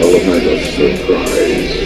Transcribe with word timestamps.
Element 0.00 0.46
of 0.46 0.60
surprise. 0.64 1.79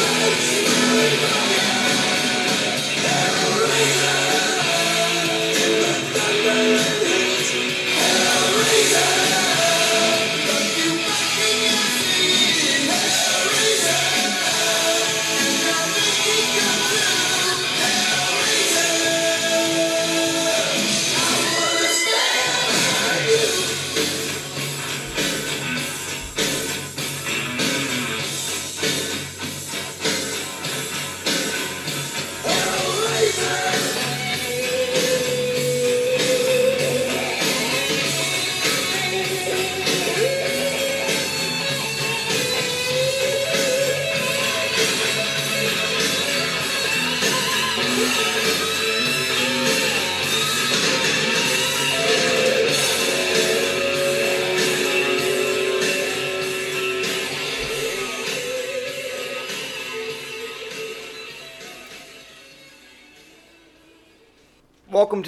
Yeah. 0.00 0.59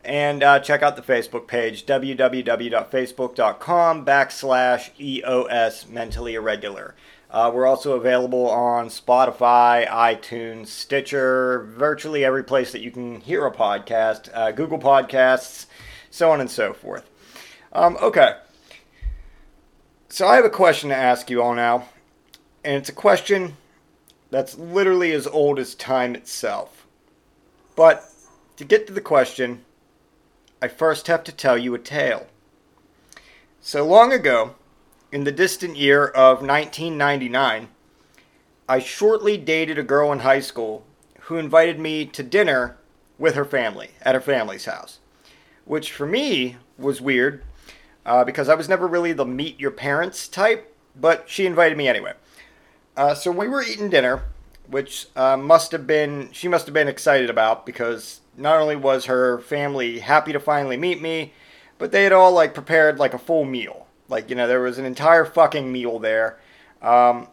And 0.04 0.44
uh, 0.44 0.60
check 0.60 0.82
out 0.82 0.96
the 0.96 1.04
Facebook 1.04 1.48
page, 1.48 1.86
www.facebook.com 1.86 4.06
backslash 4.06 5.00
EOS 5.00 5.88
Mentally 5.88 6.34
Irregular. 6.34 6.96
Uh, 7.32 7.50
we're 7.54 7.66
also 7.66 7.94
available 7.94 8.50
on 8.50 8.90
Spotify, 8.90 9.88
iTunes, 9.88 10.68
Stitcher, 10.68 11.64
virtually 11.78 12.26
every 12.26 12.44
place 12.44 12.74
that 12.74 12.82
you 12.82 12.92
can 12.92 13.22
hear 13.22 13.46
a 13.46 13.52
podcast, 13.52 14.30
uh, 14.34 14.52
Google 14.52 14.80
Podcasts, 14.80 15.68
so 16.10 16.30
on 16.30 16.42
and 16.42 16.52
so 16.52 16.74
forth. 16.74 17.10
Um, 17.72 17.98
okay. 18.02 18.36
So 20.10 20.28
I 20.28 20.36
have 20.36 20.44
a 20.44 20.50
question 20.50 20.90
to 20.90 20.96
ask 20.96 21.30
you 21.30 21.42
all 21.42 21.56
now, 21.56 21.88
and 22.66 22.76
it's 22.76 22.90
a 22.90 22.94
question 22.94 23.56
that's 24.30 24.58
literally 24.58 25.14
as 25.14 25.26
old 25.26 25.58
as 25.58 25.74
time 25.74 26.16
itself. 26.16 26.86
But 27.78 28.12
to 28.58 28.66
get 28.66 28.88
to 28.88 28.94
the 28.94 29.00
question, 29.00 29.64
I 30.62 30.68
first 30.68 31.08
have 31.08 31.24
to 31.24 31.32
tell 31.32 31.58
you 31.58 31.74
a 31.76 31.80
tale. 31.80 32.28
So 33.62 33.86
long 33.86 34.12
ago, 34.12 34.56
in 35.12 35.26
the 35.26 35.32
distant 35.32 35.76
year 35.76 36.08
of 36.08 36.42
1999, 36.42 37.68
I 38.70 38.80
shortly 38.80 39.38
dated 39.38 39.78
a 39.78 39.84
girl 39.84 40.12
in 40.12 40.20
high 40.20 40.40
school 40.40 40.86
who 41.22 41.38
invited 41.38 41.80
me 41.80 42.06
to 42.06 42.24
dinner 42.24 42.78
with 43.18 43.36
her 43.36 43.46
family 43.46 43.92
at 44.02 44.16
her 44.16 44.22
family's 44.22 44.66
house, 44.66 45.00
which 45.66 45.92
for 45.92 46.06
me 46.06 46.58
was 46.78 47.02
weird 47.02 47.44
uh, 48.06 48.24
because 48.24 48.48
I 48.48 48.56
was 48.56 48.70
never 48.70 48.88
really 48.88 49.12
the 49.12 49.26
meet 49.26 49.60
your 49.60 49.72
parents 49.72 50.28
type, 50.28 50.74
but 50.96 51.26
she 51.28 51.46
invited 51.46 51.78
me 51.78 51.88
anyway. 51.88 52.14
Uh, 52.96 53.14
so 53.14 53.32
we 53.32 53.48
were 53.48 53.62
eating 53.62 53.90
dinner, 53.90 54.24
which 54.68 55.08
uh, 55.16 55.36
must 55.36 55.72
have 55.74 55.86
been 55.86 56.30
she 56.32 56.48
must 56.48 56.66
have 56.66 56.74
been 56.74 56.88
excited 56.88 57.30
about 57.30 57.66
because 57.66 58.22
not 58.38 58.60
only 58.60 58.76
was 58.76 59.06
her 59.06 59.40
family 59.40 60.00
happy 60.00 60.32
to 60.32 60.40
finally 60.40 60.78
meet 60.78 61.02
me, 61.02 61.34
but 61.78 61.92
they 61.92 62.04
had 62.04 62.14
all 62.14 62.32
like 62.32 62.54
prepared 62.54 62.98
like 62.98 63.14
a 63.14 63.20
full 63.20 63.44
meal. 63.44 63.88
Like, 64.12 64.30
you 64.30 64.36
know, 64.36 64.48
there 64.48 64.62
was 64.62 64.78
an 64.78 64.86
entire 64.86 65.24
fucking 65.26 65.72
meal 65.72 65.98
there, 65.98 66.38
um, 66.82 67.30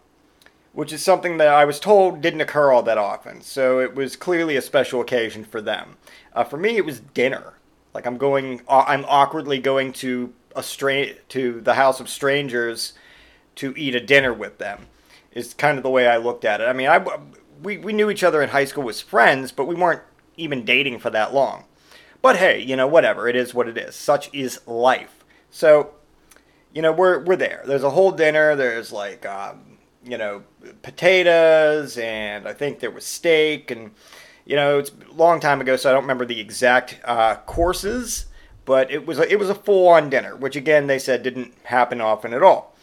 which 0.73 0.93
is 0.93 1.03
something 1.03 1.39
that 1.39 1.49
I 1.49 1.65
was 1.65 1.81
told 1.81 2.21
didn't 2.21 2.41
occur 2.41 2.71
all 2.71 2.85
that 2.85 2.97
often. 2.97 3.43
So 3.43 3.81
it 3.81 3.97
was 3.97 4.15
clearly 4.15 4.57
a 4.57 4.63
special 4.63 5.01
occasion 5.01 5.45
for 5.45 5.61
them. 5.61 5.97
Uh, 6.33 6.45
for 6.45 6.57
me, 6.57 6.77
it 6.77 6.85
was 6.85 7.01
dinner. 7.01 7.55
Like 7.93 8.07
I'm 8.07 8.17
going, 8.17 8.63
I'm 8.69 9.05
awkwardly 9.09 9.59
going 9.59 9.93
to 9.95 10.33
a 10.55 10.63
stra- 10.63 11.15
to 11.15 11.61
the 11.61 11.75
house 11.75 11.99
of 11.99 12.09
strangers 12.09 12.93
to 13.57 13.75
eat 13.77 13.97
a 13.97 14.01
dinner 14.01 14.33
with 14.33 14.59
them. 14.59 14.87
Is 15.33 15.55
kind 15.55 15.79
of 15.79 15.83
the 15.83 15.91
way 15.91 16.07
I 16.07 16.17
looked 16.17 16.45
at 16.45 16.61
it. 16.61 16.65
I 16.65 16.73
mean, 16.73 16.89
I 16.89 17.05
we 17.63 17.77
we 17.79 17.93
knew 17.93 18.09
each 18.11 18.25
other 18.25 18.43
in 18.43 18.49
high 18.49 18.65
school 18.65 18.89
as 18.89 19.01
friends, 19.01 19.53
but 19.53 19.67
we 19.67 19.75
weren't 19.75 20.03
even 20.37 20.65
dating 20.65 21.01
for 21.01 21.11
that 21.11 21.35
long. 21.35 21.65
But 22.23 22.37
hey, 22.37 22.61
you 22.61 22.77
know, 22.77 22.87
whatever. 22.87 23.29
It 23.29 23.37
is 23.37 23.53
what 23.53 23.69
it 23.69 23.77
is. 23.77 23.95
Such 23.95 24.33
is 24.33 24.61
life. 24.67 25.25
So 25.51 25.93
you 26.73 26.83
know, 26.83 26.93
we're 26.93 27.21
we're 27.21 27.37
there. 27.37 27.63
There's 27.67 27.83
a 27.83 27.91
whole 27.91 28.13
dinner. 28.13 28.55
There's 28.57 28.93
like, 28.93 29.27
um, 29.27 29.79
you 30.05 30.19
know, 30.19 30.43
potatoes, 30.83 31.99
and 31.99 32.47
I 32.47 32.53
think 32.53 32.81
there 32.81 32.91
was 32.91 33.05
steak, 33.05 33.71
and 33.71 33.93
you 34.45 34.57
know, 34.57 34.79
it's 34.79 34.91
a 34.91 35.13
long 35.13 35.41
time 35.41 35.61
ago, 35.61 35.77
so 35.77 35.91
I 35.91 35.93
don't 35.93 36.05
remember 36.05 36.25
the 36.25 36.41
exact 36.41 36.99
uh, 37.05 37.37
courses, 37.37 38.27
but 38.65 38.91
it 38.91 39.07
was 39.07 39.19
a, 39.19 39.31
it 39.31 39.39
was 39.39 39.51
a 39.51 39.55
full 39.55 39.89
on 39.89 40.11
dinner, 40.11 40.37
which 40.37 40.57
again 40.57 40.87
they 40.87 40.99
said 40.99 41.23
didn't 41.23 41.55
happen 41.65 42.01
often 42.01 42.33
at 42.33 42.43
all. 42.43 42.75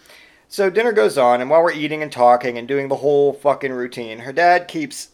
So 0.47 0.69
dinner 0.69 0.91
goes 0.91 1.17
on, 1.17 1.41
and 1.41 1.49
while 1.49 1.63
we're 1.63 1.71
eating 1.71 2.03
and 2.03 2.11
talking 2.11 2.57
and 2.57 2.67
doing 2.67 2.87
the 2.87 2.97
whole 2.97 3.33
fucking 3.33 3.73
routine, 3.73 4.19
her 4.19 4.33
dad 4.33 4.67
keeps 4.67 5.09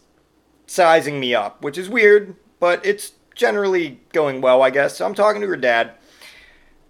sizing 0.66 1.18
me 1.18 1.34
up, 1.34 1.62
which 1.62 1.78
is 1.78 1.88
weird, 1.88 2.36
but 2.60 2.84
it's 2.84 3.12
generally 3.34 4.00
going 4.12 4.40
well, 4.40 4.62
I 4.62 4.70
guess. 4.70 4.98
So 4.98 5.06
I'm 5.06 5.14
talking 5.14 5.40
to 5.40 5.48
her 5.48 5.56
dad 5.56 5.92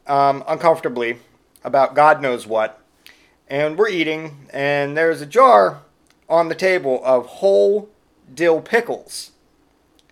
um, 0.06 0.43
uncomfortably 0.49 1.19
about 1.64 1.94
God 1.94 2.20
knows 2.20 2.47
what. 2.47 2.81
And 3.49 3.76
we're 3.76 3.88
eating, 3.88 4.49
and 4.53 4.97
there's 4.97 5.20
a 5.20 5.26
jar 5.26 5.82
on 6.29 6.49
the 6.49 6.55
table 6.55 7.00
of 7.05 7.26
whole 7.26 7.91
dill 8.32 8.61
pickles. 8.61 9.32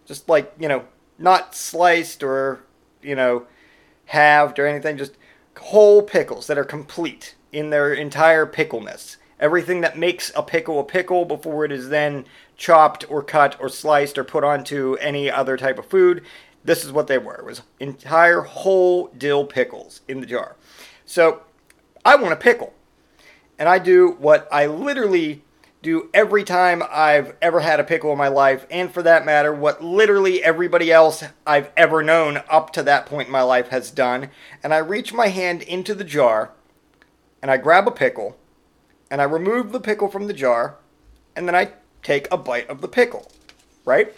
Just 0.04 0.28
like, 0.28 0.52
you 0.58 0.68
know, 0.68 0.84
not 1.18 1.54
sliced 1.54 2.22
or, 2.22 2.60
you 3.02 3.14
know, 3.14 3.46
halved 4.06 4.58
or 4.58 4.66
anything, 4.66 4.98
just 4.98 5.16
whole 5.58 6.02
pickles 6.02 6.46
that 6.46 6.58
are 6.58 6.64
complete 6.64 7.34
in 7.52 7.70
their 7.70 7.92
entire 7.92 8.46
pickleness. 8.46 9.16
Everything 9.38 9.80
that 9.80 9.98
makes 9.98 10.30
a 10.36 10.42
pickle 10.42 10.80
a 10.80 10.84
pickle 10.84 11.24
before 11.24 11.64
it 11.64 11.72
is 11.72 11.88
then 11.88 12.26
chopped 12.56 13.10
or 13.10 13.22
cut 13.22 13.56
or 13.60 13.68
sliced 13.68 14.18
or 14.18 14.24
put 14.24 14.44
onto 14.44 14.96
any 15.00 15.30
other 15.30 15.56
type 15.56 15.78
of 15.78 15.86
food. 15.86 16.22
This 16.64 16.84
is 16.84 16.92
what 16.92 17.06
they 17.06 17.18
were. 17.18 17.36
It 17.36 17.44
was 17.44 17.62
entire 17.78 18.42
whole 18.42 19.08
dill 19.16 19.46
pickles 19.46 20.02
in 20.08 20.20
the 20.20 20.26
jar. 20.26 20.56
So 21.10 21.42
I 22.04 22.14
want 22.14 22.34
a 22.34 22.36
pickle. 22.36 22.72
And 23.58 23.68
I 23.68 23.80
do 23.80 24.12
what 24.20 24.48
I 24.52 24.66
literally 24.66 25.42
do 25.82 26.08
every 26.14 26.44
time 26.44 26.84
I've 26.88 27.34
ever 27.42 27.58
had 27.58 27.80
a 27.80 27.84
pickle 27.84 28.12
in 28.12 28.18
my 28.18 28.28
life, 28.28 28.64
and 28.70 28.94
for 28.94 29.02
that 29.02 29.24
matter, 29.24 29.52
what 29.52 29.82
literally 29.82 30.40
everybody 30.40 30.92
else 30.92 31.24
I've 31.44 31.72
ever 31.76 32.04
known 32.04 32.44
up 32.48 32.72
to 32.74 32.84
that 32.84 33.06
point 33.06 33.26
in 33.26 33.32
my 33.32 33.42
life 33.42 33.70
has 33.70 33.90
done. 33.90 34.30
And 34.62 34.72
I 34.72 34.78
reach 34.78 35.12
my 35.12 35.26
hand 35.28 35.62
into 35.62 35.96
the 35.96 36.04
jar, 36.04 36.52
and 37.42 37.50
I 37.50 37.56
grab 37.56 37.88
a 37.88 37.90
pickle, 37.90 38.38
and 39.10 39.20
I 39.20 39.24
remove 39.24 39.72
the 39.72 39.80
pickle 39.80 40.06
from 40.06 40.28
the 40.28 40.32
jar, 40.32 40.76
and 41.34 41.48
then 41.48 41.56
I 41.56 41.72
take 42.04 42.28
a 42.30 42.36
bite 42.36 42.68
of 42.68 42.82
the 42.82 42.88
pickle. 42.88 43.32
Right? 43.84 44.14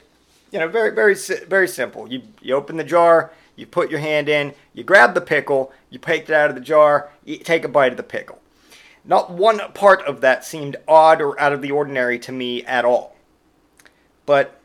You 0.50 0.58
know, 0.58 0.68
very, 0.68 0.94
very, 0.94 1.14
very 1.48 1.68
simple. 1.68 2.06
You, 2.12 2.20
you 2.42 2.54
open 2.54 2.76
the 2.76 2.84
jar, 2.84 3.32
you 3.62 3.66
put 3.66 3.90
your 3.90 4.00
hand 4.00 4.28
in, 4.28 4.52
you 4.74 4.82
grab 4.82 5.14
the 5.14 5.20
pickle, 5.20 5.72
you 5.88 5.98
take 5.98 6.24
it 6.24 6.34
out 6.34 6.50
of 6.50 6.56
the 6.56 6.60
jar, 6.60 7.10
you 7.24 7.38
take 7.38 7.64
a 7.64 7.68
bite 7.68 7.92
of 7.92 7.96
the 7.96 8.02
pickle. 8.02 8.40
Not 9.04 9.30
one 9.30 9.60
part 9.72 10.02
of 10.02 10.20
that 10.20 10.44
seemed 10.44 10.76
odd 10.86 11.22
or 11.22 11.40
out 11.40 11.52
of 11.52 11.62
the 11.62 11.70
ordinary 11.70 12.18
to 12.18 12.32
me 12.32 12.64
at 12.64 12.84
all. 12.84 13.16
But 14.26 14.60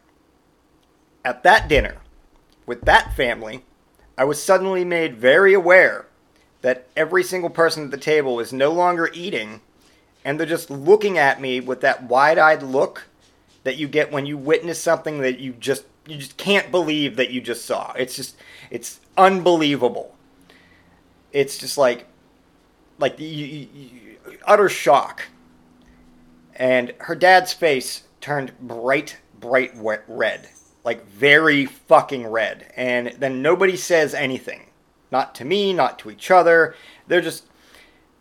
at 1.24 1.44
that 1.44 1.70
dinner, 1.70 1.98
with 2.66 2.82
that 2.82 3.16
family, 3.16 3.64
I 4.18 4.24
was 4.24 4.42
suddenly 4.42 4.84
made 4.84 5.16
very 5.16 5.54
aware 5.54 6.08
that 6.62 6.88
every 6.96 7.24
single 7.24 7.52
person 7.52 7.86
at 7.86 7.92
the 7.92 7.98
table 7.98 8.40
is 8.40 8.52
no 8.52 8.72
longer 8.72 9.12
eating, 9.14 9.62
and 10.26 10.40
they're 10.40 10.48
just 10.48 10.72
looking 10.72 11.20
at 11.20 11.40
me 11.40 11.60
with 11.60 11.82
that 11.82 12.04
wide 12.04 12.40
eyed 12.40 12.64
look 12.64 13.08
that 13.64 13.78
you 13.78 13.88
get 13.88 14.12
when 14.12 14.26
you 14.26 14.38
witness 14.38 14.82
something 14.82 15.20
that 15.20 15.40
you 15.40 15.54
just 15.54 15.86
you 16.08 16.18
just 16.18 16.38
can't 16.38 16.72
believe 16.72 17.16
that 17.18 17.32
you 17.32 17.42
just 17.42 17.66
saw. 17.66 17.94
It's 17.94 18.16
just 18.16 18.38
it's 18.70 19.00
unbelievable. 19.18 20.16
It's 21.32 21.58
just 21.58 21.78
like 21.78 22.08
like 23.00 23.20
you, 23.20 23.28
you, 23.28 23.68
you, 23.74 24.18
utter 24.46 24.70
shock. 24.70 25.24
And 26.56 26.94
her 27.00 27.16
dad's 27.16 27.54
face 27.54 28.04
turned 28.20 28.58
bright, 28.60 29.18
bright 29.40 29.72
red, 30.08 30.50
like 30.84 31.08
very 31.08 31.66
fucking 31.66 32.26
red. 32.26 32.72
And 32.76 33.10
then 33.20 33.42
nobody 33.42 33.76
says 33.76 34.16
anything, 34.16 34.68
not 35.12 35.36
to 35.36 35.46
me, 35.46 35.74
not 35.74 36.00
to 36.00 36.10
each 36.10 36.32
other. 36.32 36.76
They're 37.08 37.22
just 37.22 37.46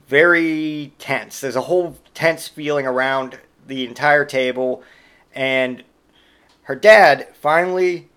very 0.06 0.92
tense. 0.98 1.40
There's 1.40 1.56
a 1.56 1.62
whole 1.62 1.98
tense 2.14 2.48
feeling 2.48 2.86
around 2.86 3.38
the 3.66 3.84
entire 3.86 4.24
table, 4.24 4.82
and 5.34 5.82
her 6.66 6.76
dad 6.76 7.28
finally 7.34 8.08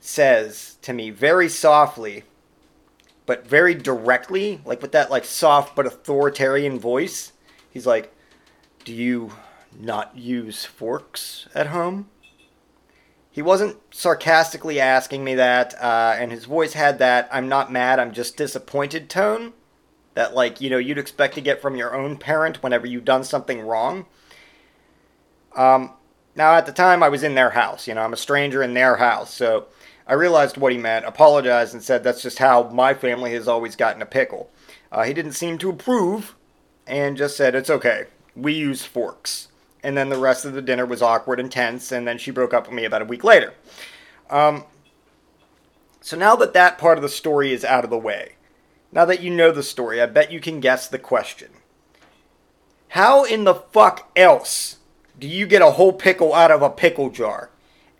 says 0.00 0.76
to 0.82 0.92
me 0.92 1.10
very 1.10 1.48
softly, 1.48 2.24
but 3.26 3.46
very 3.46 3.74
directly, 3.74 4.60
like 4.64 4.82
with 4.82 4.92
that 4.92 5.10
like 5.10 5.24
soft 5.24 5.74
but 5.74 5.86
authoritarian 5.86 6.78
voice. 6.78 7.32
He's 7.70 7.86
like, 7.86 8.14
"Do 8.84 8.92
you 8.92 9.32
not 9.78 10.16
use 10.16 10.64
forks 10.64 11.48
at 11.54 11.68
home?" 11.68 12.08
he 13.38 13.42
wasn't 13.42 13.76
sarcastically 13.94 14.80
asking 14.80 15.22
me 15.22 15.36
that, 15.36 15.72
uh, 15.80 16.16
and 16.18 16.32
his 16.32 16.44
voice 16.44 16.72
had 16.72 16.98
that 16.98 17.28
I'm 17.30 17.48
not 17.48 17.70
mad, 17.70 18.00
I'm 18.00 18.12
just 18.12 18.36
disappointed 18.36 19.08
tone 19.08 19.52
that, 20.14 20.34
like, 20.34 20.60
you 20.60 20.68
know, 20.68 20.78
you'd 20.78 20.98
expect 20.98 21.36
to 21.36 21.40
get 21.40 21.62
from 21.62 21.76
your 21.76 21.94
own 21.94 22.16
parent 22.16 22.64
whenever 22.64 22.84
you've 22.84 23.04
done 23.04 23.22
something 23.22 23.60
wrong. 23.60 24.06
Um, 25.54 25.92
now, 26.38 26.54
at 26.54 26.66
the 26.66 26.72
time, 26.72 27.02
I 27.02 27.08
was 27.08 27.24
in 27.24 27.34
their 27.34 27.50
house. 27.50 27.88
You 27.88 27.94
know, 27.94 28.02
I'm 28.02 28.12
a 28.12 28.16
stranger 28.16 28.62
in 28.62 28.72
their 28.72 28.94
house, 28.94 29.34
so 29.34 29.66
I 30.06 30.12
realized 30.12 30.56
what 30.56 30.70
he 30.70 30.78
meant, 30.78 31.04
apologized, 31.04 31.74
and 31.74 31.82
said 31.82 32.04
that's 32.04 32.22
just 32.22 32.38
how 32.38 32.70
my 32.70 32.94
family 32.94 33.32
has 33.32 33.48
always 33.48 33.74
gotten 33.74 34.02
a 34.02 34.06
pickle. 34.06 34.48
Uh, 34.92 35.02
he 35.02 35.12
didn't 35.12 35.32
seem 35.32 35.58
to 35.58 35.68
approve, 35.68 36.36
and 36.86 37.16
just 37.16 37.36
said, 37.36 37.56
It's 37.56 37.68
okay. 37.68 38.04
We 38.36 38.52
use 38.52 38.84
forks. 38.84 39.48
And 39.82 39.96
then 39.96 40.10
the 40.10 40.16
rest 40.16 40.44
of 40.44 40.52
the 40.52 40.62
dinner 40.62 40.86
was 40.86 41.02
awkward 41.02 41.40
and 41.40 41.50
tense, 41.50 41.90
and 41.90 42.06
then 42.06 42.18
she 42.18 42.30
broke 42.30 42.54
up 42.54 42.68
with 42.68 42.74
me 42.74 42.84
about 42.84 43.02
a 43.02 43.06
week 43.06 43.24
later. 43.24 43.52
Um, 44.30 44.62
so 46.00 46.16
now 46.16 46.36
that 46.36 46.52
that 46.52 46.78
part 46.78 46.98
of 46.98 47.02
the 47.02 47.08
story 47.08 47.52
is 47.52 47.64
out 47.64 47.82
of 47.82 47.90
the 47.90 47.98
way, 47.98 48.36
now 48.92 49.04
that 49.06 49.20
you 49.22 49.30
know 49.30 49.50
the 49.50 49.64
story, 49.64 50.00
I 50.00 50.06
bet 50.06 50.30
you 50.30 50.38
can 50.38 50.60
guess 50.60 50.86
the 50.86 51.00
question. 51.00 51.48
How 52.90 53.24
in 53.24 53.42
the 53.42 53.56
fuck 53.56 54.08
else 54.14 54.77
do 55.18 55.26
you 55.26 55.46
get 55.46 55.62
a 55.62 55.72
whole 55.72 55.92
pickle 55.92 56.34
out 56.34 56.50
of 56.50 56.62
a 56.62 56.70
pickle 56.70 57.10
jar? 57.10 57.50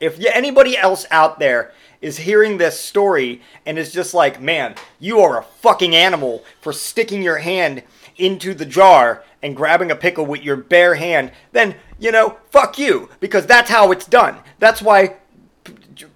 If 0.01 0.19
anybody 0.25 0.77
else 0.77 1.07
out 1.11 1.39
there 1.39 1.73
is 2.01 2.19
hearing 2.19 2.59
this 2.59 2.79
story 2.79 3.43
and 3.67 3.79
is 3.79 3.93
just 3.93 4.15
like, 4.15 4.41
man, 4.41 4.77
you 5.01 5.21
are 5.21 5.39
a 5.39 5.43
fucking 5.43 5.97
animal 5.97 6.45
for 6.61 6.73
sticking 6.73 7.23
your 7.23 7.39
hand 7.39 7.83
into 8.17 8.55
the 8.55 8.67
jar 8.67 9.25
and 9.43 9.57
grabbing 9.57 9.91
a 9.91 9.97
pickle 9.97 10.27
with 10.27 10.43
your 10.43 10.57
bare 10.57 10.95
hand, 10.95 11.33
then, 11.53 11.75
you 11.99 12.13
know, 12.13 12.37
fuck 12.51 12.79
you, 12.79 13.09
because 13.21 13.47
that's 13.47 13.71
how 13.71 13.91
it's 13.91 14.07
done. 14.07 14.39
That's 14.59 14.83
why 14.83 15.17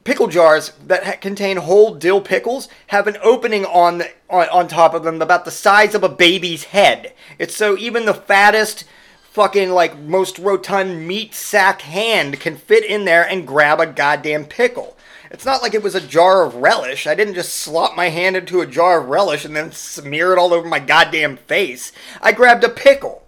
pickle 0.04 0.28
jars 0.28 0.72
that 0.86 1.20
contain 1.20 1.56
whole 1.56 1.94
dill 1.94 2.20
pickles 2.20 2.68
have 2.88 3.08
an 3.08 3.16
opening 3.22 3.64
on, 3.64 3.98
the, 3.98 4.10
on 4.30 4.48
on 4.48 4.68
top 4.68 4.94
of 4.94 5.02
them 5.02 5.20
about 5.20 5.44
the 5.44 5.50
size 5.50 5.94
of 5.94 6.04
a 6.04 6.08
baby's 6.08 6.64
head. 6.64 7.12
It's 7.38 7.56
so 7.56 7.76
even 7.76 8.04
the 8.04 8.14
fattest 8.14 8.84
fucking 9.32 9.70
like 9.70 9.98
most 9.98 10.38
rotund 10.38 11.08
meat 11.08 11.34
sack 11.34 11.80
hand 11.80 12.38
can 12.38 12.54
fit 12.54 12.84
in 12.84 13.06
there 13.06 13.26
and 13.26 13.46
grab 13.46 13.80
a 13.80 13.86
goddamn 13.86 14.44
pickle. 14.44 14.94
It's 15.30 15.46
not 15.46 15.62
like 15.62 15.72
it 15.72 15.82
was 15.82 15.94
a 15.94 16.06
jar 16.06 16.42
of 16.42 16.56
relish. 16.56 17.06
I 17.06 17.14
didn't 17.14 17.34
just 17.34 17.54
slop 17.54 17.96
my 17.96 18.10
hand 18.10 18.36
into 18.36 18.60
a 18.60 18.66
jar 18.66 19.00
of 19.00 19.08
relish 19.08 19.46
and 19.46 19.56
then 19.56 19.72
smear 19.72 20.34
it 20.34 20.38
all 20.38 20.52
over 20.52 20.68
my 20.68 20.78
goddamn 20.78 21.38
face. 21.38 21.92
I 22.20 22.32
grabbed 22.32 22.62
a 22.62 22.68
pickle. 22.68 23.22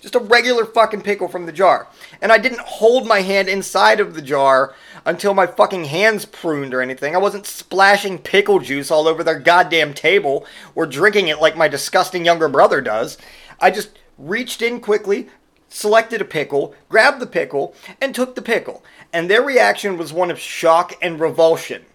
Just 0.00 0.14
a 0.14 0.20
regular 0.20 0.64
fucking 0.64 1.02
pickle 1.02 1.26
from 1.26 1.46
the 1.46 1.52
jar. 1.52 1.88
And 2.22 2.30
I 2.30 2.38
didn't 2.38 2.60
hold 2.60 3.08
my 3.08 3.22
hand 3.22 3.48
inside 3.48 3.98
of 3.98 4.14
the 4.14 4.22
jar 4.22 4.76
until 5.04 5.34
my 5.34 5.48
fucking 5.48 5.86
hands 5.86 6.24
pruned 6.24 6.72
or 6.72 6.80
anything. 6.80 7.16
I 7.16 7.18
wasn't 7.18 7.46
splashing 7.46 8.18
pickle 8.18 8.60
juice 8.60 8.92
all 8.92 9.08
over 9.08 9.24
their 9.24 9.40
goddamn 9.40 9.92
table 9.92 10.46
or 10.76 10.86
drinking 10.86 11.26
it 11.26 11.40
like 11.40 11.56
my 11.56 11.66
disgusting 11.66 12.24
younger 12.24 12.48
brother 12.48 12.80
does. 12.80 13.18
I 13.58 13.72
just 13.72 13.98
reached 14.18 14.62
in 14.62 14.80
quickly, 14.80 15.28
selected 15.68 16.20
a 16.20 16.24
pickle, 16.24 16.74
grabbed 16.88 17.20
the 17.20 17.26
pickle, 17.26 17.74
and 18.00 18.14
took 18.14 18.34
the 18.34 18.42
pickle 18.42 18.82
and 19.12 19.30
their 19.30 19.42
reaction 19.42 19.96
was 19.96 20.12
one 20.12 20.30
of 20.30 20.38
shock 20.38 20.94
and 21.00 21.18
revulsion. 21.18 21.86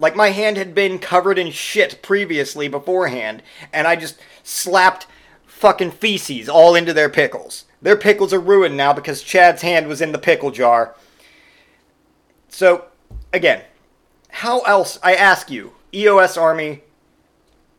Like 0.00 0.16
my 0.16 0.30
hand 0.30 0.56
had 0.56 0.74
been 0.74 0.98
covered 0.98 1.38
in 1.38 1.52
shit 1.52 2.02
previously 2.02 2.66
beforehand, 2.66 3.44
and 3.72 3.86
I 3.86 3.96
just 3.96 4.18
slapped 4.42 5.06
fucking 5.46 5.92
feces 5.92 6.48
all 6.48 6.74
into 6.74 6.92
their 6.92 7.08
pickles. 7.08 7.64
Their 7.80 7.96
pickles 7.96 8.32
are 8.32 8.40
ruined 8.40 8.76
now 8.76 8.92
because 8.92 9.22
Chad's 9.22 9.62
hand 9.62 9.86
was 9.86 10.00
in 10.00 10.10
the 10.12 10.18
pickle 10.18 10.50
jar. 10.50 10.96
So, 12.48 12.86
again, 13.32 13.62
how 14.30 14.60
else, 14.62 14.98
I 15.00 15.14
ask 15.14 15.50
you, 15.50 15.74
EOS 15.94 16.36
Army, 16.36 16.82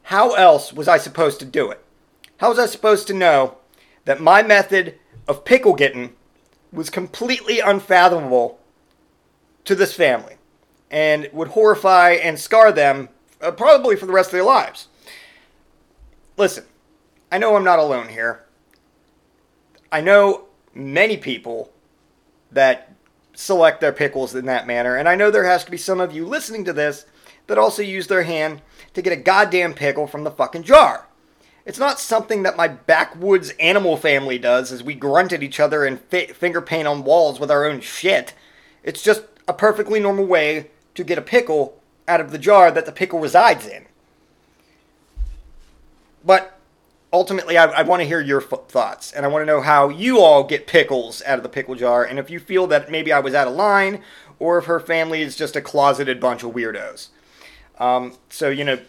how 0.03 0.35
else 0.35 0.71
was 0.71 0.87
I 0.87 0.97
supposed 0.97 1.39
to 1.39 1.45
do 1.45 1.69
it? 1.69 1.83
How 2.37 2.49
was 2.49 2.59
I 2.59 2.65
supposed 2.65 3.07
to 3.07 3.13
know 3.13 3.57
that 4.05 4.21
my 4.21 4.41
method 4.41 4.97
of 5.27 5.45
pickle 5.45 5.73
getting 5.73 6.15
was 6.71 6.89
completely 6.89 7.59
unfathomable 7.59 8.59
to 9.65 9.75
this 9.75 9.93
family 9.93 10.35
and 10.89 11.29
would 11.33 11.49
horrify 11.49 12.11
and 12.11 12.39
scar 12.39 12.71
them 12.71 13.09
uh, 13.41 13.51
probably 13.51 13.95
for 13.95 14.05
the 14.05 14.13
rest 14.13 14.27
of 14.27 14.33
their 14.33 14.43
lives. 14.43 14.87
Listen, 16.37 16.65
I 17.31 17.37
know 17.37 17.55
I'm 17.55 17.63
not 17.63 17.79
alone 17.79 18.09
here. 18.09 18.45
I 19.91 20.01
know 20.01 20.45
many 20.73 21.17
people 21.17 21.71
that 22.51 22.93
select 23.33 23.81
their 23.81 23.91
pickles 23.91 24.35
in 24.35 24.45
that 24.45 24.67
manner, 24.67 24.95
and 24.95 25.09
I 25.09 25.15
know 25.15 25.31
there 25.31 25.45
has 25.45 25.63
to 25.65 25.71
be 25.71 25.77
some 25.77 25.99
of 25.99 26.13
you 26.13 26.25
listening 26.25 26.65
to 26.65 26.73
this 26.73 27.05
that 27.47 27.57
also 27.57 27.81
use 27.81 28.07
their 28.07 28.23
hand 28.23 28.61
to 28.93 29.01
get 29.01 29.13
a 29.13 29.17
goddamn 29.17 29.73
pickle 29.73 30.07
from 30.07 30.23
the 30.23 30.31
fucking 30.31 30.63
jar. 30.63 31.07
It's 31.65 31.79
not 31.79 31.99
something 31.99 32.43
that 32.43 32.57
my 32.57 32.67
backwoods 32.67 33.49
animal 33.59 33.97
family 33.97 34.37
does 34.37 34.71
as 34.71 34.83
we 34.83 34.93
grunt 34.93 35.33
at 35.33 35.41
each 35.41 35.59
other 35.59 35.83
and 35.83 35.99
fi- 35.99 36.27
finger 36.27 36.61
paint 36.61 36.87
on 36.87 37.03
walls 37.03 37.39
with 37.39 37.49
our 37.49 37.65
own 37.65 37.81
shit. 37.81 38.35
It's 38.83 39.01
just 39.01 39.23
a 39.47 39.53
perfectly 39.53 39.99
normal 39.99 40.25
way 40.25 40.69
to 40.93 41.03
get 41.03 41.17
a 41.17 41.23
pickle 41.23 41.81
out 42.07 42.21
of 42.21 42.31
the 42.31 42.37
jar 42.37 42.69
that 42.71 42.85
the 42.85 42.91
pickle 42.91 43.19
resides 43.19 43.65
in. 43.65 43.85
But 46.23 46.59
ultimately, 47.11 47.57
I, 47.57 47.65
I 47.65 47.81
want 47.81 48.01
to 48.01 48.07
hear 48.07 48.21
your 48.21 48.41
f- 48.41 48.67
thoughts, 48.67 49.11
and 49.11 49.25
I 49.25 49.29
want 49.29 49.41
to 49.41 49.45
know 49.47 49.61
how 49.61 49.89
you 49.89 50.19
all 50.19 50.43
get 50.43 50.67
pickles 50.67 51.23
out 51.25 51.37
of 51.37 51.43
the 51.43 51.49
pickle 51.49 51.75
jar, 51.75 52.03
and 52.03 52.19
if 52.19 52.29
you 52.29 52.39
feel 52.39 52.67
that 52.67 52.91
maybe 52.91 53.11
I 53.11 53.19
was 53.19 53.33
out 53.33 53.47
of 53.47 53.55
line, 53.55 54.01
or 54.37 54.57
if 54.59 54.65
her 54.65 54.79
family 54.79 55.21
is 55.21 55.35
just 55.35 55.55
a 55.55 55.61
closeted 55.61 56.19
bunch 56.19 56.43
of 56.43 56.51
weirdos. 56.51 57.09
Um, 57.79 58.13
so, 58.29 58.49
you 58.49 58.63
know, 58.63 58.79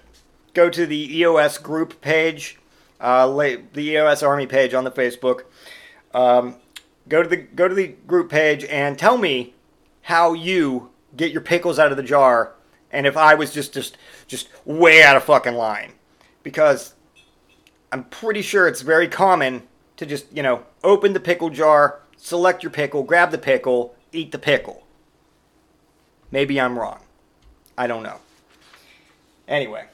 go 0.54 0.68
to 0.71 0.87
the 0.87 1.18
EOS 1.18 1.59
group 1.59 2.00
page, 2.00 2.59
uh, 3.00 3.26
the 3.29 3.83
EOS 3.83 4.23
Army 4.23 4.47
page 4.47 4.75
on 4.75 4.85
the 4.85 4.91
Facebook. 4.91 5.43
Um, 6.15 6.57
go 7.09 7.23
to 7.23 7.29
the 7.29 7.37
go 7.37 7.69
to 7.69 7.75
the 7.75 7.88
group 8.07 8.31
page 8.31 8.65
and 8.65 8.99
tell 8.99 9.19
me 9.19 9.55
how 10.03 10.33
you 10.33 10.91
get 11.17 11.33
your 11.33 11.41
pickles 11.41 11.79
out 11.79 11.91
of 11.91 11.97
the 11.97 12.03
jar 12.03 12.53
and 12.91 13.07
if 13.07 13.17
I 13.17 13.35
was 13.35 13.53
just 13.53 13.75
just 13.75 13.99
just 14.26 14.49
way 14.65 15.03
out 15.03 15.17
of 15.17 15.25
fucking 15.25 15.55
line. 15.55 15.93
Because 16.43 16.95
I'm 17.93 18.05
pretty 18.05 18.43
sure 18.43 18.69
it's 18.69 18.83
very 18.83 19.09
common 19.09 19.62
to 19.97 20.07
just, 20.07 20.26
you 20.35 20.43
know, 20.43 20.65
open 20.85 21.12
the 21.12 21.21
pickle 21.21 21.50
jar, 21.50 22.00
select 22.17 22.62
your 22.62 22.71
pickle, 22.71 23.03
grab 23.03 23.31
the 23.31 23.38
pickle, 23.38 23.95
eat 24.12 24.33
the 24.33 24.38
pickle. 24.38 24.85
Maybe 26.31 26.61
I'm 26.61 26.79
wrong. 26.79 27.00
I 27.79 27.87
don't 27.87 28.03
know. 28.03 28.19
Anyway. 29.49 29.87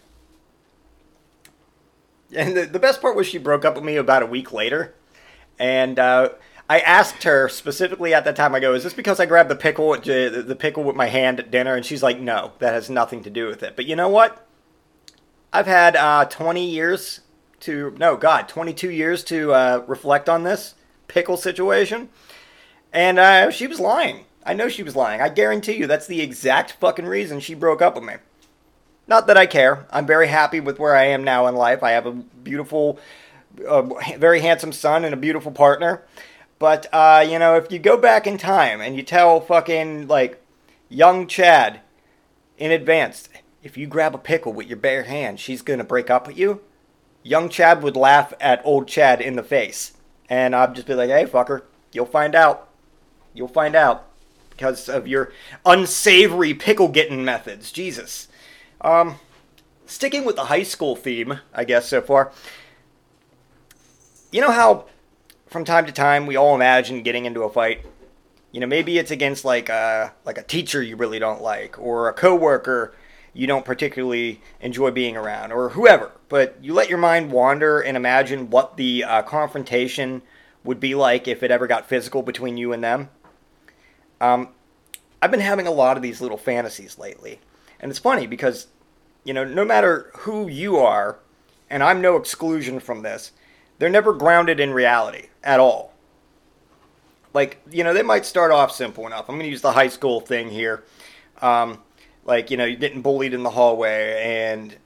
And 2.34 2.56
the, 2.56 2.64
the 2.64 2.78
best 2.78 3.00
part 3.00 3.16
was 3.16 3.26
she 3.26 3.38
broke 3.38 3.64
up 3.64 3.74
with 3.74 3.84
me 3.84 3.96
about 3.96 4.22
a 4.22 4.26
week 4.26 4.52
later. 4.52 4.94
And 5.58 5.98
uh, 5.98 6.30
I 6.68 6.80
asked 6.80 7.24
her 7.24 7.48
specifically 7.48 8.14
at 8.14 8.24
that 8.24 8.36
time. 8.36 8.54
I 8.54 8.60
go, 8.60 8.74
"Is 8.74 8.84
this 8.84 8.94
because 8.94 9.20
I 9.20 9.26
grabbed 9.26 9.50
the 9.50 9.56
pickle, 9.56 9.92
the 9.92 10.56
pickle 10.58 10.84
with 10.84 10.96
my 10.96 11.06
hand 11.06 11.38
at 11.38 11.50
dinner?" 11.50 11.74
And 11.74 11.84
she's 11.84 12.02
like, 12.02 12.18
"No, 12.18 12.52
that 12.58 12.72
has 12.72 12.88
nothing 12.88 13.22
to 13.24 13.30
do 13.30 13.46
with 13.46 13.62
it." 13.62 13.76
But 13.76 13.86
you 13.86 13.94
know 13.94 14.08
what? 14.08 14.46
I've 15.52 15.66
had 15.66 15.96
uh, 15.96 16.24
20 16.24 16.66
years 16.66 17.20
to 17.60 17.94
no, 17.98 18.16
God, 18.16 18.48
22 18.48 18.90
years 18.90 19.22
to 19.24 19.52
uh, 19.52 19.84
reflect 19.86 20.28
on 20.28 20.44
this 20.44 20.74
pickle 21.08 21.36
situation, 21.36 22.08
and 22.92 23.18
uh, 23.18 23.50
she 23.50 23.66
was 23.66 23.78
lying. 23.78 24.24
I 24.44 24.54
know 24.54 24.68
she 24.68 24.82
was 24.82 24.96
lying. 24.96 25.20
I 25.20 25.28
guarantee 25.28 25.74
you 25.74 25.86
that's 25.86 26.06
the 26.06 26.22
exact 26.22 26.72
fucking 26.72 27.06
reason 27.06 27.38
she 27.38 27.54
broke 27.54 27.82
up 27.82 27.94
with 27.94 28.04
me. 28.04 28.14
Not 29.12 29.26
that 29.26 29.36
I 29.36 29.44
care. 29.44 29.84
I'm 29.90 30.06
very 30.06 30.28
happy 30.28 30.58
with 30.58 30.78
where 30.78 30.96
I 30.96 31.04
am 31.04 31.22
now 31.22 31.46
in 31.46 31.54
life. 31.54 31.82
I 31.82 31.90
have 31.90 32.06
a 32.06 32.12
beautiful, 32.12 32.98
very 34.16 34.40
handsome 34.40 34.72
son 34.72 35.04
and 35.04 35.12
a 35.12 35.18
beautiful 35.18 35.52
partner. 35.52 36.02
But 36.58 36.86
uh, 36.94 37.22
you 37.28 37.38
know, 37.38 37.54
if 37.56 37.70
you 37.70 37.78
go 37.78 37.98
back 37.98 38.26
in 38.26 38.38
time 38.38 38.80
and 38.80 38.96
you 38.96 39.02
tell 39.02 39.38
fucking 39.38 40.08
like 40.08 40.42
young 40.88 41.26
Chad 41.26 41.80
in 42.56 42.70
advance, 42.70 43.28
if 43.62 43.76
you 43.76 43.86
grab 43.86 44.14
a 44.14 44.18
pickle 44.18 44.54
with 44.54 44.66
your 44.66 44.78
bare 44.78 45.02
hand, 45.02 45.38
she's 45.38 45.60
gonna 45.60 45.84
break 45.84 46.08
up 46.08 46.26
with 46.26 46.38
you. 46.38 46.62
Young 47.22 47.50
Chad 47.50 47.82
would 47.82 47.98
laugh 47.98 48.32
at 48.40 48.64
old 48.64 48.88
Chad 48.88 49.20
in 49.20 49.36
the 49.36 49.42
face, 49.42 49.92
and 50.30 50.56
I'd 50.56 50.74
just 50.74 50.86
be 50.86 50.94
like, 50.94 51.10
"Hey, 51.10 51.26
fucker, 51.26 51.64
you'll 51.92 52.06
find 52.06 52.34
out. 52.34 52.66
You'll 53.34 53.46
find 53.46 53.76
out 53.76 54.06
because 54.48 54.88
of 54.88 55.06
your 55.06 55.34
unsavory 55.66 56.54
pickle 56.54 56.88
getting 56.88 57.26
methods." 57.26 57.70
Jesus. 57.70 58.28
Um, 58.82 59.16
sticking 59.86 60.24
with 60.24 60.36
the 60.36 60.46
high 60.46 60.64
school 60.64 60.96
theme, 60.96 61.38
I 61.54 61.64
guess 61.64 61.88
so 61.88 62.02
far. 62.02 62.32
You 64.32 64.40
know 64.40 64.50
how 64.50 64.86
from 65.46 65.64
time 65.64 65.86
to 65.86 65.92
time 65.92 66.26
we 66.26 66.36
all 66.36 66.54
imagine 66.54 67.02
getting 67.02 67.24
into 67.24 67.42
a 67.42 67.50
fight. 67.50 67.86
You 68.50 68.60
know, 68.60 68.66
maybe 68.66 68.98
it's 68.98 69.10
against 69.10 69.44
like 69.44 69.68
a 69.68 70.12
like 70.24 70.36
a 70.36 70.42
teacher 70.42 70.82
you 70.82 70.96
really 70.96 71.18
don't 71.18 71.42
like, 71.42 71.78
or 71.78 72.08
a 72.08 72.12
coworker 72.12 72.94
you 73.34 73.46
don't 73.46 73.64
particularly 73.64 74.42
enjoy 74.60 74.90
being 74.90 75.16
around, 75.16 75.52
or 75.52 75.70
whoever. 75.70 76.10
But 76.28 76.56
you 76.60 76.74
let 76.74 76.88
your 76.88 76.98
mind 76.98 77.30
wander 77.30 77.80
and 77.80 77.96
imagine 77.96 78.50
what 78.50 78.76
the 78.76 79.04
uh, 79.04 79.22
confrontation 79.22 80.22
would 80.64 80.80
be 80.80 80.94
like 80.94 81.26
if 81.28 81.42
it 81.42 81.50
ever 81.50 81.66
got 81.66 81.88
physical 81.88 82.22
between 82.22 82.56
you 82.56 82.72
and 82.72 82.84
them. 82.84 83.08
Um, 84.20 84.48
I've 85.20 85.30
been 85.30 85.40
having 85.40 85.66
a 85.66 85.70
lot 85.70 85.96
of 85.96 86.02
these 86.02 86.20
little 86.20 86.36
fantasies 86.36 86.98
lately. 86.98 87.40
And 87.82 87.90
it's 87.90 87.98
funny 87.98 88.26
because, 88.26 88.68
you 89.24 89.34
know, 89.34 89.44
no 89.44 89.64
matter 89.64 90.10
who 90.18 90.48
you 90.48 90.78
are, 90.78 91.18
and 91.68 91.82
I'm 91.82 92.00
no 92.00 92.16
exclusion 92.16 92.80
from 92.80 93.02
this, 93.02 93.32
they're 93.78 93.90
never 93.90 94.12
grounded 94.12 94.60
in 94.60 94.72
reality 94.72 95.28
at 95.42 95.58
all. 95.58 95.92
Like, 97.34 97.60
you 97.70 97.82
know, 97.82 97.92
they 97.92 98.02
might 98.02 98.24
start 98.24 98.52
off 98.52 98.70
simple 98.70 99.06
enough. 99.06 99.28
I'm 99.28 99.34
going 99.36 99.46
to 99.46 99.50
use 99.50 99.62
the 99.62 99.72
high 99.72 99.88
school 99.88 100.20
thing 100.20 100.50
here. 100.50 100.84
Um, 101.40 101.82
like, 102.24 102.50
you 102.50 102.56
know, 102.56 102.64
you're 102.64 102.78
getting 102.78 103.02
bullied 103.02 103.34
in 103.34 103.42
the 103.42 103.50
hallway, 103.50 104.22
and, 104.22 104.76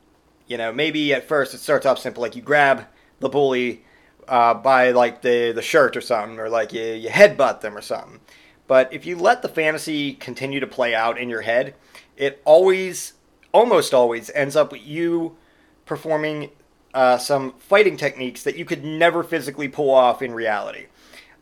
you 0.46 0.56
know, 0.56 0.72
maybe 0.72 1.12
at 1.12 1.28
first 1.28 1.52
it 1.52 1.58
starts 1.58 1.84
off 1.84 1.98
simple. 1.98 2.22
Like, 2.22 2.36
you 2.36 2.40
grab 2.40 2.86
the 3.20 3.28
bully 3.28 3.84
uh, 4.26 4.54
by, 4.54 4.92
like, 4.92 5.20
the, 5.20 5.52
the 5.52 5.60
shirt 5.60 5.96
or 5.96 6.00
something, 6.00 6.38
or, 6.38 6.48
like, 6.48 6.72
you, 6.72 6.82
you 6.82 7.10
headbutt 7.10 7.60
them 7.60 7.76
or 7.76 7.82
something. 7.82 8.20
But 8.68 8.92
if 8.92 9.04
you 9.04 9.16
let 9.16 9.42
the 9.42 9.48
fantasy 9.48 10.14
continue 10.14 10.60
to 10.60 10.66
play 10.66 10.94
out 10.94 11.18
in 11.18 11.28
your 11.28 11.42
head, 11.42 11.74
it 12.16 12.40
always, 12.44 13.14
almost 13.52 13.94
always, 13.94 14.30
ends 14.30 14.56
up 14.56 14.72
with 14.72 14.86
you 14.86 15.36
performing 15.84 16.50
uh, 16.94 17.18
some 17.18 17.52
fighting 17.58 17.96
techniques 17.96 18.42
that 18.42 18.56
you 18.56 18.64
could 18.64 18.84
never 18.84 19.22
physically 19.22 19.68
pull 19.68 19.90
off 19.90 20.22
in 20.22 20.32
reality. 20.32 20.86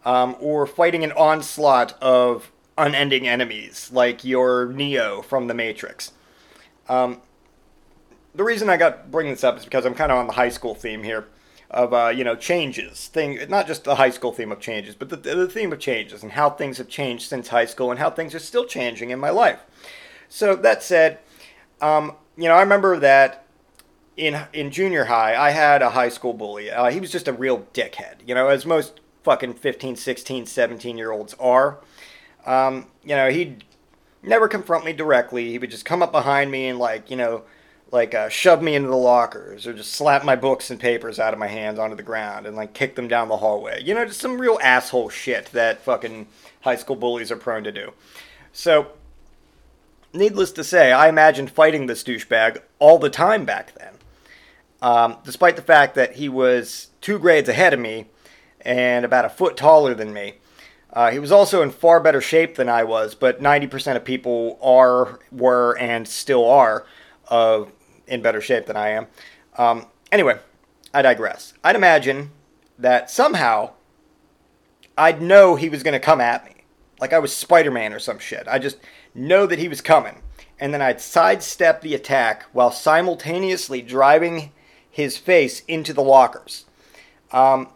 Um, 0.04 0.37
or 0.38 0.66
fighting 0.66 1.02
an 1.02 1.12
onslaught 1.12 1.97
of 2.02 2.52
unending 2.76 3.26
enemies, 3.26 3.90
like 3.90 4.23
your 4.23 4.66
Neo 4.66 5.23
from 5.23 5.47
The 5.47 5.54
Matrix. 5.54 6.12
Um, 6.88 7.23
the 8.35 8.45
reason 8.45 8.69
I 8.69 8.76
got 8.76 9.11
bring 9.11 9.31
this 9.31 9.45
up 9.45 9.57
is 9.57 9.64
because 9.64 9.87
I'm 9.87 9.95
kind 9.95 10.11
of 10.12 10.19
on 10.19 10.26
the 10.26 10.33
high 10.33 10.49
school 10.49 10.75
theme 10.75 11.02
here 11.02 11.26
of 11.71 11.93
uh, 11.93 12.09
you 12.09 12.25
know 12.25 12.37
changes 12.37 13.09
thing 13.09 13.38
not 13.49 13.66
just 13.66 13.85
the 13.85 13.95
high 13.95 14.11
school 14.11 14.33
theme 14.33 14.52
of 14.52 14.61
changes 14.61 14.95
but 14.95 15.09
the, 15.09 15.16
the 15.16 15.49
theme 15.49 15.73
of 15.73 15.78
changes 15.78 16.23
and 16.23 16.33
how 16.33 16.50
things 16.50 16.78
have 16.78 16.88
changed 16.88 17.28
since 17.28 17.49
high 17.49 17.64
school 17.64 17.90
and 17.90 17.99
how 17.99 18.11
things 18.11 18.35
are 18.35 18.40
still 18.40 18.64
changing 18.64 19.11
in 19.11 19.19
my 19.19 19.31
life 19.31 19.61
so 20.35 20.57
that 20.57 20.83
said 20.83 21.19
um, 21.81 22.12
you 22.37 22.49
know 22.49 22.55
i 22.55 22.61
remember 22.61 22.99
that 22.99 23.47
in 24.17 24.47
in 24.53 24.71
junior 24.71 25.05
high 25.05 25.37
i 25.37 25.50
had 25.50 25.81
a 25.81 25.91
high 25.91 26.09
school 26.09 26.33
bully 26.33 26.71
uh, 26.71 26.91
he 26.91 26.99
was 26.99 27.12
just 27.12 27.29
a 27.29 27.33
real 27.33 27.67
dickhead 27.73 28.17
you 28.26 28.35
know 28.35 28.49
as 28.49 28.67
most 28.67 29.00
fucking 29.23 29.55
15 29.55 29.95
16 29.95 30.47
17 30.47 30.99
year 30.99 31.12
olds 31.12 31.35
are 31.35 31.79
um, 32.47 32.88
you 33.03 33.14
know 33.14 33.31
he'd 33.31 33.64
never 34.23 34.49
confront 34.49 34.85
me 34.85 34.93
directly 34.93 35.50
he 35.50 35.59
would 35.59 35.71
just 35.71 35.85
come 35.85 36.03
up 36.03 36.11
behind 36.11 36.50
me 36.50 36.67
and 36.67 36.79
like 36.79 37.11
you 37.11 37.17
know 37.17 37.45
like 37.93 38.12
uh, 38.12 38.29
shove 38.29 38.61
me 38.61 38.75
into 38.75 38.88
the 38.88 38.97
lockers 38.97 39.69
or 39.69 39.73
just 39.73 39.93
slap 39.93 40.25
my 40.25 40.35
books 40.35 40.69
and 40.69 40.81
papers 40.81 41.21
out 41.21 41.33
of 41.33 41.38
my 41.38 41.47
hands 41.47 41.79
onto 41.79 41.95
the 41.95 42.03
ground 42.03 42.45
and 42.45 42.57
like 42.57 42.75
kick 42.75 42.97
them 42.97 43.07
down 43.07 43.29
the 43.29 43.37
hallway. 43.37 43.81
You 43.85 43.95
know, 43.95 44.05
just 44.05 44.21
some 44.21 44.41
real 44.41 44.59
asshole 44.61 45.11
shit 45.11 45.47
that 45.53 45.81
fucking 45.81 46.26
high 46.62 46.75
school 46.75 46.97
bullies 46.97 47.31
are 47.31 47.37
prone 47.37 47.62
to 47.62 47.71
do. 47.71 47.93
So, 48.53 48.88
needless 50.14 50.52
to 50.52 50.64
say, 50.64 50.92
I 50.92 51.09
imagined 51.09 51.50
fighting 51.50 51.87
this 51.87 52.02
douchebag 52.02 52.61
all 52.78 52.99
the 52.99 53.11
time 53.11 53.44
back 53.44 53.75
then. 53.78 53.94
Um, 54.80 55.16
despite 55.25 55.56
the 55.56 55.62
fact 55.62 55.94
that 55.94 56.16
he 56.16 56.28
was 56.28 56.88
two 57.00 57.18
grades 57.18 57.49
ahead 57.49 57.73
of 57.73 57.80
me 57.80 58.06
and 58.61 59.04
about 59.04 59.25
a 59.25 59.28
foot 59.30 59.56
taller 59.56 59.94
than 59.94 60.12
me. 60.12 60.35
Uh, 60.92 61.11
he 61.11 61.18
was 61.18 61.33
also 61.33 61.61
in 61.61 61.71
far 61.71 62.00
better 62.00 62.21
shape 62.21 62.54
than 62.54 62.68
I 62.68 62.85
was, 62.85 63.14
but 63.14 63.42
90% 63.42 63.97
of 63.97 64.04
people 64.04 64.59
are, 64.62 65.18
were, 65.33 65.76
and 65.78 66.06
still 66.06 66.49
are 66.49 66.87
of 67.28 67.73
in 68.06 68.23
better 68.23 68.40
shape 68.40 68.66
than 68.66 68.76
I 68.76 68.90
am. 68.90 69.06
Um, 69.59 69.87
anyway, 70.12 70.38
I 70.92 71.02
digress. 71.02 71.54
I'd 71.64 71.76
imagine 71.76 72.31
that 72.79 73.11
somehow 73.11 73.70
I'd 74.96 75.20
know 75.20 75.57
he 75.57 75.68
was 75.68 75.83
going 75.83 75.94
to 75.94 76.00
come 76.00 76.20
at 76.20 76.44
me. 76.44 76.54
Like 77.00 77.12
I 77.12 77.18
was 77.18 77.35
Spider 77.35 77.70
Man 77.70 77.92
or 77.92 77.98
some 77.98 78.18
shit. 78.18 78.46
I 78.48 78.59
just 78.59 78.78
know 79.14 79.46
that 79.46 79.59
he 79.59 79.68
was 79.68 79.80
coming. 79.80 80.22
And 80.59 80.72
then 80.72 80.80
I'd 80.83 81.00
sidestep 81.00 81.80
the 81.80 81.94
attack 81.94 82.44
while 82.52 82.70
simultaneously 82.70 83.83
driving 83.83 84.52
his 84.88 85.16
face 85.16 85.62
into 85.66 85.92
the 85.92 86.02
lockers. 86.02 86.64
Um, 87.33 87.68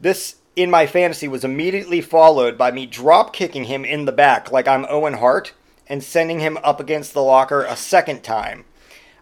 this, 0.00 0.36
in 0.56 0.70
my 0.70 0.86
fantasy, 0.86 1.28
was 1.28 1.44
immediately 1.44 2.00
followed 2.00 2.56
by 2.56 2.70
me 2.70 2.86
drop 2.86 3.34
kicking 3.34 3.64
him 3.64 3.84
in 3.84 4.06
the 4.06 4.12
back 4.12 4.50
like 4.50 4.66
I'm 4.66 4.86
Owen 4.88 5.14
Hart 5.14 5.52
and 5.86 6.02
sending 6.02 6.40
him 6.40 6.56
up 6.64 6.80
against 6.80 7.12
the 7.12 7.22
locker 7.22 7.62
a 7.62 7.76
second 7.76 8.22
time 8.22 8.64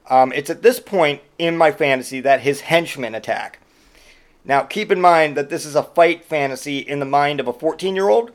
um, 0.09 0.33
it's 0.33 0.51
at 0.51 0.63
this 0.63 0.81
point 0.81 1.23
in 1.39 1.57
my 1.57 1.71
fantasy 1.71 2.21
that 2.21 2.41
his 2.41 2.63
henchmen 2.63 3.15
attack. 3.15 3.61
Now, 4.45 4.63
keep 4.63 4.91
in 4.91 5.01
mind 5.01 5.37
that 5.37 5.49
this 5.49 5.65
is 5.65 5.77
a 5.77 5.83
fight 5.83 6.25
fantasy 6.25 6.79
in 6.79 6.99
the 6.99 7.07
mind 7.07 7.39
of 7.39 7.49
a 7.49 7.53
14 7.53 7.95
year 7.95 8.09
old, 8.09 8.33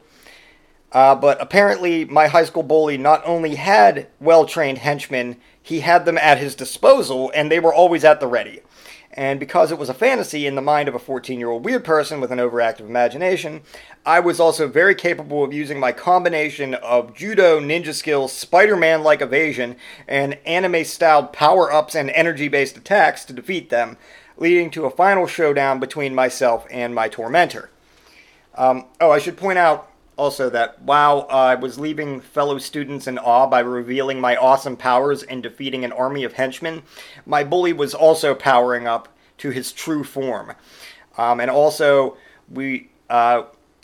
uh, 0.91 1.15
but 1.15 1.41
apparently 1.41 2.05
my 2.05 2.27
high 2.27 2.45
school 2.45 2.63
bully 2.63 2.97
not 2.97 3.21
only 3.25 3.55
had 3.55 4.07
well 4.19 4.45
trained 4.45 4.79
henchmen, 4.79 5.37
he 5.61 5.81
had 5.81 6.05
them 6.05 6.17
at 6.17 6.37
his 6.37 6.55
disposal, 6.55 7.31
and 7.35 7.51
they 7.51 7.59
were 7.59 7.73
always 7.73 8.05
at 8.05 8.19
the 8.19 8.27
ready. 8.27 8.61
And 9.17 9.39
because 9.39 9.71
it 9.71 9.79
was 9.79 9.89
a 9.89 9.95
fantasy 9.95 10.45
in 10.45 10.53
the 10.53 10.61
mind 10.61 10.87
of 10.87 10.93
a 10.93 10.99
14 10.99 11.39
year 11.39 11.49
old 11.49 11.65
weird 11.65 11.83
person 11.83 12.21
with 12.21 12.31
an 12.31 12.37
overactive 12.37 12.81
imagination, 12.81 13.61
I 14.05 14.19
was 14.19 14.39
also 14.39 14.67
very 14.67 14.93
capable 14.93 15.43
of 15.43 15.51
using 15.51 15.79
my 15.79 15.91
combination 15.91 16.75
of 16.75 17.15
judo, 17.15 17.59
ninja 17.59 17.93
skills, 17.95 18.31
Spider 18.31 18.77
Man 18.77 19.01
like 19.01 19.21
evasion, 19.21 19.75
and 20.07 20.37
anime 20.45 20.85
styled 20.85 21.33
power 21.33 21.73
ups 21.73 21.95
and 21.95 22.11
energy 22.11 22.47
based 22.47 22.77
attacks 22.77 23.25
to 23.25 23.33
defeat 23.33 23.71
them, 23.71 23.97
leading 24.37 24.69
to 24.71 24.85
a 24.85 24.91
final 24.91 25.25
showdown 25.25 25.79
between 25.79 26.13
myself 26.13 26.67
and 26.69 26.93
my 26.93 27.09
tormentor. 27.09 27.71
Um, 28.53 28.85
oh, 29.01 29.11
I 29.11 29.19
should 29.19 29.35
point 29.35 29.57
out 29.57 29.89
also 30.17 30.49
that 30.49 30.81
while 30.81 31.27
I 31.29 31.55
was 31.55 31.79
leaving 31.79 32.19
fellow 32.19 32.57
students 32.57 33.07
in 33.07 33.17
awe 33.17 33.47
by 33.47 33.59
revealing 33.59 34.19
my 34.19 34.35
awesome 34.35 34.75
powers 34.75 35.23
and 35.23 35.43
defeating 35.43 35.85
an 35.85 35.91
army 35.91 36.23
of 36.23 36.33
henchmen, 36.33 36.83
my 37.25 37.43
bully 37.43 37.73
was 37.73 37.93
also 37.93 38.33
powering 38.33 38.87
up 38.87 39.07
to 39.37 39.51
his 39.51 39.71
true 39.71 40.03
form. 40.03 40.53
Um, 41.17 41.39
and 41.39 41.49
also, 41.49 42.17
we 42.49 42.89
uh, 43.09 43.43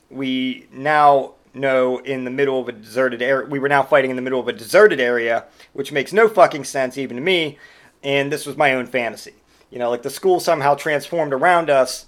we 0.10 0.67
now 0.72 1.34
know 1.54 2.00
in 2.00 2.24
the 2.24 2.32
middle 2.32 2.60
of 2.60 2.67
a 2.67 2.72
deserted 2.72 3.22
area. 3.22 3.48
We 3.48 3.60
were 3.60 3.69
now 3.69 3.84
fighting 3.84 4.10
in 4.10 4.15
the 4.15 4.22
middle 4.22 4.39
of 4.39 4.48
a 4.48 4.54
deserted 4.54 5.00
area, 5.00 5.46
which 5.74 5.91
makes 5.91 6.13
no 6.13 6.28
fucking 6.28 6.63
sense 6.63 6.98
even 6.98 7.17
to 7.17 7.24
me. 7.24 7.58
And 8.04 8.32
this 8.32 8.46
was 8.46 8.58
my 8.58 8.74
own 8.74 8.88
fantasy. 8.88 9.34
You 9.69 9.80
know, 9.80 9.89
like 9.89 10.04
the 10.04 10.10
school 10.10 10.39
somehow 10.39 10.76
transformed 10.76 11.34
around 11.34 11.69
us 11.69 12.08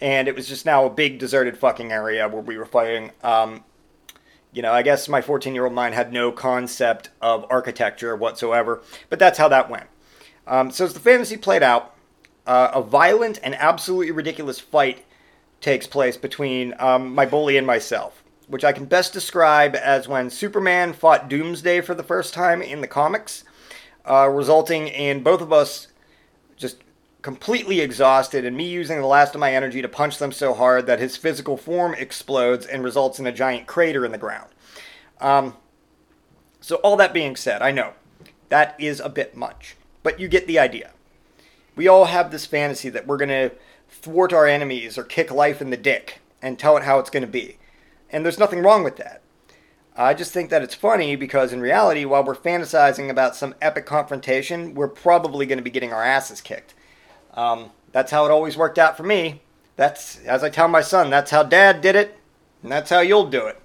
and 0.00 0.28
it 0.28 0.34
was 0.34 0.48
just 0.48 0.64
now 0.64 0.84
a 0.84 0.90
big 0.90 1.18
deserted 1.18 1.56
fucking 1.56 1.92
area 1.92 2.28
where 2.28 2.42
we 2.42 2.56
were 2.56 2.66
fighting. 2.66 3.10
Um, 3.22 3.64
you 4.52 4.62
know, 4.62 4.72
I 4.72 4.82
guess 4.82 5.08
my 5.08 5.20
14 5.20 5.54
year 5.54 5.64
old 5.64 5.74
mind 5.74 5.94
had 5.94 6.12
no 6.12 6.32
concept 6.32 7.10
of 7.20 7.44
architecture 7.50 8.16
whatsoever, 8.16 8.82
but 9.08 9.18
that's 9.18 9.38
how 9.38 9.48
that 9.48 9.68
went. 9.68 9.86
Um, 10.46 10.70
so 10.70 10.84
as 10.84 10.94
the 10.94 11.00
fantasy 11.00 11.36
played 11.36 11.62
out, 11.62 11.94
uh, 12.46 12.70
a 12.72 12.82
violent 12.82 13.38
and 13.42 13.54
absolutely 13.54 14.10
ridiculous 14.10 14.58
fight 14.58 15.04
takes 15.60 15.86
place 15.86 16.16
between 16.16 16.74
um, 16.78 17.14
my 17.14 17.26
bully 17.26 17.56
and 17.56 17.66
myself, 17.66 18.24
which 18.46 18.64
I 18.64 18.72
can 18.72 18.86
best 18.86 19.12
describe 19.12 19.76
as 19.76 20.08
when 20.08 20.30
Superman 20.30 20.94
fought 20.94 21.28
Doomsday 21.28 21.82
for 21.82 21.94
the 21.94 22.02
first 22.02 22.32
time 22.32 22.62
in 22.62 22.80
the 22.80 22.86
comics, 22.86 23.44
uh, 24.08 24.28
resulting 24.28 24.88
in 24.88 25.22
both 25.22 25.42
of 25.42 25.52
us 25.52 25.88
completely 27.22 27.80
exhausted 27.80 28.44
and 28.44 28.56
me 28.56 28.68
using 28.68 29.00
the 29.00 29.06
last 29.06 29.34
of 29.34 29.40
my 29.40 29.52
energy 29.52 29.82
to 29.82 29.88
punch 29.88 30.18
them 30.18 30.32
so 30.32 30.54
hard 30.54 30.86
that 30.86 31.00
his 31.00 31.16
physical 31.16 31.56
form 31.56 31.94
explodes 31.94 32.64
and 32.64 32.84
results 32.84 33.18
in 33.18 33.26
a 33.26 33.32
giant 33.32 33.66
crater 33.66 34.04
in 34.04 34.12
the 34.12 34.18
ground. 34.18 34.50
Um, 35.20 35.56
so, 36.60 36.76
all 36.76 36.96
that 36.96 37.14
being 37.14 37.36
said, 37.36 37.62
I 37.62 37.72
know 37.72 37.92
that 38.48 38.76
is 38.78 39.00
a 39.00 39.08
bit 39.08 39.36
much, 39.36 39.76
but 40.02 40.20
you 40.20 40.28
get 40.28 40.46
the 40.46 40.58
idea. 40.58 40.92
We 41.76 41.88
all 41.88 42.06
have 42.06 42.30
this 42.30 42.46
fantasy 42.46 42.88
that 42.90 43.06
we're 43.06 43.16
going 43.16 43.28
to 43.28 43.52
thwart 43.88 44.32
our 44.32 44.46
enemies 44.46 44.98
or 44.98 45.04
kick 45.04 45.30
life 45.30 45.60
in 45.60 45.70
the 45.70 45.76
dick 45.76 46.20
and 46.42 46.58
tell 46.58 46.76
it 46.76 46.84
how 46.84 46.98
it's 46.98 47.10
going 47.10 47.22
to 47.22 47.26
be. 47.26 47.58
And 48.10 48.24
there's 48.24 48.38
nothing 48.38 48.60
wrong 48.60 48.84
with 48.84 48.96
that. 48.96 49.22
I 49.96 50.14
just 50.14 50.32
think 50.32 50.50
that 50.50 50.62
it's 50.62 50.74
funny 50.74 51.16
because 51.16 51.52
in 51.52 51.60
reality, 51.60 52.04
while 52.04 52.22
we're 52.22 52.36
fantasizing 52.36 53.10
about 53.10 53.34
some 53.34 53.56
epic 53.60 53.84
confrontation, 53.84 54.74
we're 54.74 54.88
probably 54.88 55.44
going 55.44 55.58
to 55.58 55.64
be 55.64 55.70
getting 55.70 55.92
our 55.92 56.04
asses 56.04 56.40
kicked. 56.40 56.74
Um, 57.38 57.70
that's 57.92 58.10
how 58.10 58.24
it 58.24 58.32
always 58.32 58.56
worked 58.56 58.78
out 58.78 58.96
for 58.96 59.04
me. 59.04 59.42
That's, 59.76 60.18
as 60.24 60.42
I 60.42 60.50
tell 60.50 60.66
my 60.66 60.80
son, 60.80 61.08
that's 61.08 61.30
how 61.30 61.44
dad 61.44 61.80
did 61.80 61.94
it, 61.94 62.18
and 62.64 62.72
that's 62.72 62.90
how 62.90 62.98
you'll 62.98 63.30
do 63.30 63.46
it. 63.46 63.60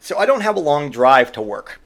So 0.00 0.18
I 0.18 0.26
don't 0.26 0.40
have 0.40 0.56
a 0.56 0.60
long 0.60 0.90
drive 0.90 1.30
to 1.32 1.40
work. 1.40 1.80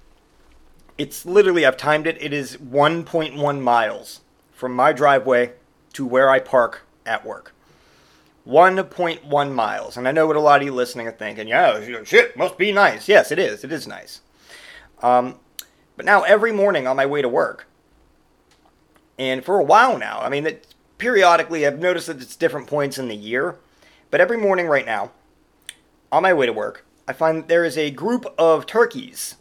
It's 0.97 1.27
literally, 1.27 1.67
I've 1.67 1.77
timed 1.77 2.07
it, 2.07 2.17
it 2.23 2.33
is 2.33 2.57
1.1 2.57 3.61
miles 3.61 4.23
from 4.51 4.73
my 4.73 4.95
driveway 4.95 5.53
to 5.93 6.07
where 6.07 6.31
I 6.31 6.39
park 6.41 6.87
at 7.05 7.23
work. 7.23 7.53
1.1 8.47 9.53
miles. 9.53 9.99
And 9.99 10.09
I 10.09 10.13
know 10.13 10.27
what 10.27 10.37
a 10.37 10.41
lot 10.41 10.63
of 10.63 10.67
you 10.67 10.73
listening 10.73 11.07
are 11.07 11.13
thinking. 11.13 11.49
Yeah, 11.49 12.03
shit, 12.05 12.35
must 12.35 12.57
be 12.57 12.73
nice. 12.73 13.09
Yes, 13.09 13.31
it 13.31 13.39
is. 13.39 13.63
It 13.63 13.73
is 13.73 13.87
nice. 13.87 14.23
Um, 15.03 15.39
but 15.99 16.07
now 16.07 16.23
every 16.23 16.53
morning 16.53 16.87
on 16.87 16.97
my 16.97 17.05
way 17.05 17.21
to 17.21 17.29
work, 17.29 17.67
and 19.19 19.45
for 19.45 19.59
a 19.59 19.65
while 19.65 19.99
now, 19.99 20.21
I 20.21 20.31
mean, 20.31 20.47
it, 20.47 20.75
periodically 20.97 21.67
I've 21.67 21.79
noticed 21.79 22.07
that 22.07 22.23
it's 22.23 22.37
different 22.37 22.69
points 22.69 22.99
in 22.99 23.09
the 23.09 23.17
year, 23.17 23.57
but 24.11 24.21
every 24.21 24.39
morning 24.39 24.69
right 24.69 24.87
now, 24.87 25.11
on 26.11 26.23
my 26.23 26.33
way 26.33 26.47
to 26.47 26.53
work, 26.53 26.87
I 27.07 27.13
find 27.13 27.49
there 27.49 27.65
is 27.65 27.77
a 27.77 27.91
group 27.91 28.33
of 28.39 28.65
turkeys 28.65 29.35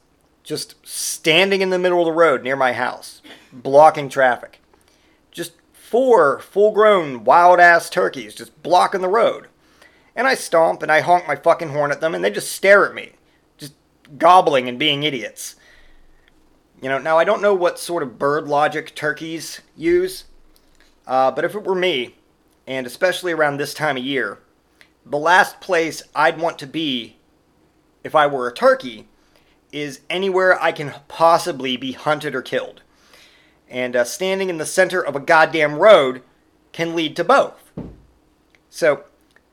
just 0.44 0.76
standing 0.86 1.62
in 1.62 1.70
the 1.70 1.78
middle 1.78 2.00
of 2.00 2.06
the 2.06 2.12
road 2.12 2.42
near 2.42 2.56
my 2.56 2.74
house, 2.74 3.22
blocking 3.54 4.10
traffic. 4.10 4.60
Just 5.30 5.54
four 5.74 6.40
full 6.40 6.72
grown 6.72 7.24
wild 7.24 7.60
ass 7.60 7.90
turkeys 7.90 8.34
just 8.34 8.64
blocking 8.64 9.02
the 9.02 9.08
road. 9.08 9.48
And 10.16 10.26
I 10.26 10.34
stomp 10.34 10.82
and 10.82 10.92
I 10.92 11.02
honk 11.02 11.28
my 11.28 11.36
fucking 11.36 11.70
horn 11.70 11.92
at 11.92 12.02
them 12.02 12.16
and 12.16 12.24
they 12.24 12.32
just 12.32 12.52
stare 12.52 12.88
at 12.88 12.96
me, 12.96 13.12
just 13.58 13.74
gobbling 14.18 14.68
and 14.68 14.80
being 14.80 15.04
idiots. 15.04 15.56
You 16.82 16.90
know, 16.90 17.00
now 17.00 17.18
I 17.18 17.24
don't 17.24 17.42
know 17.42 17.56
what 17.56 17.80
sort 17.80 18.04
of 18.04 18.20
bird 18.20 18.48
logic 18.48 18.94
turkeys 18.94 19.62
use, 19.76 20.26
uh, 21.08 21.32
but 21.32 21.44
if 21.44 21.56
it 21.56 21.64
were 21.64 21.74
me, 21.74 22.16
and 22.68 22.86
especially 22.86 23.32
around 23.32 23.58
this 23.58 23.74
time 23.74 23.98
of 23.98 24.04
year, 24.04 24.40
the 25.04 25.18
last 25.18 25.60
place 25.60 26.04
I'd 26.14 26.40
want 26.40 26.60
to 26.60 26.68
be 26.68 27.16
if 28.04 28.14
I 28.14 28.28
were 28.28 28.48
a 28.48 28.54
turkey 28.54 29.08
is 29.72 30.02
anywhere 30.10 30.62
I 30.62 30.72
can 30.72 30.94
possibly 31.08 31.78
be 31.78 31.94
hunted 31.94 32.36
or 32.36 32.42
killed. 32.42 32.82
And 33.70 33.96
uh, 33.96 34.04
standing 34.04 34.50
in 34.50 34.58
the 34.58 34.66
center 34.66 35.02
of 35.02 35.16
a 35.16 35.20
goddamn 35.20 35.80
road 35.80 36.22
can 36.72 36.96
lead 36.96 37.16
to 37.16 37.24
both. 37.24 37.72
So, 38.70 39.06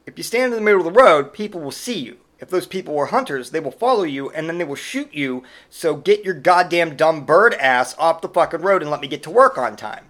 if 0.06 0.18
you 0.18 0.22
stand 0.22 0.52
in 0.52 0.58
the 0.58 0.64
middle 0.64 0.86
of 0.86 0.92
the 0.92 1.00
road, 1.00 1.32
people 1.32 1.60
will 1.60 1.70
see 1.70 1.98
you. 1.98 2.18
If 2.44 2.50
those 2.50 2.66
people 2.66 2.92
were 2.92 3.06
hunters, 3.06 3.50
they 3.50 3.60
will 3.60 3.70
follow 3.70 4.02
you 4.02 4.28
and 4.28 4.46
then 4.46 4.58
they 4.58 4.64
will 4.64 4.74
shoot 4.74 5.14
you. 5.14 5.44
So, 5.70 5.96
get 5.96 6.26
your 6.26 6.34
goddamn 6.34 6.94
dumb 6.94 7.24
bird 7.24 7.54
ass 7.54 7.96
off 7.98 8.20
the 8.20 8.28
fucking 8.28 8.60
road 8.60 8.82
and 8.82 8.90
let 8.90 9.00
me 9.00 9.08
get 9.08 9.22
to 9.22 9.30
work 9.30 9.56
on 9.56 9.76
time. 9.76 10.04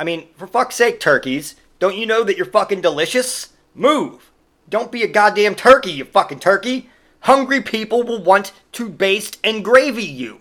I 0.00 0.02
mean, 0.02 0.26
for 0.36 0.48
fuck's 0.48 0.74
sake, 0.74 0.98
turkeys, 0.98 1.54
don't 1.78 1.96
you 1.96 2.06
know 2.06 2.24
that 2.24 2.36
you're 2.36 2.44
fucking 2.44 2.80
delicious? 2.80 3.52
Move! 3.72 4.32
Don't 4.68 4.90
be 4.90 5.04
a 5.04 5.06
goddamn 5.06 5.54
turkey, 5.54 5.92
you 5.92 6.04
fucking 6.04 6.40
turkey! 6.40 6.90
Hungry 7.20 7.60
people 7.62 8.02
will 8.02 8.20
want 8.20 8.52
to 8.72 8.88
baste 8.88 9.38
and 9.44 9.64
gravy 9.64 10.02
you. 10.02 10.40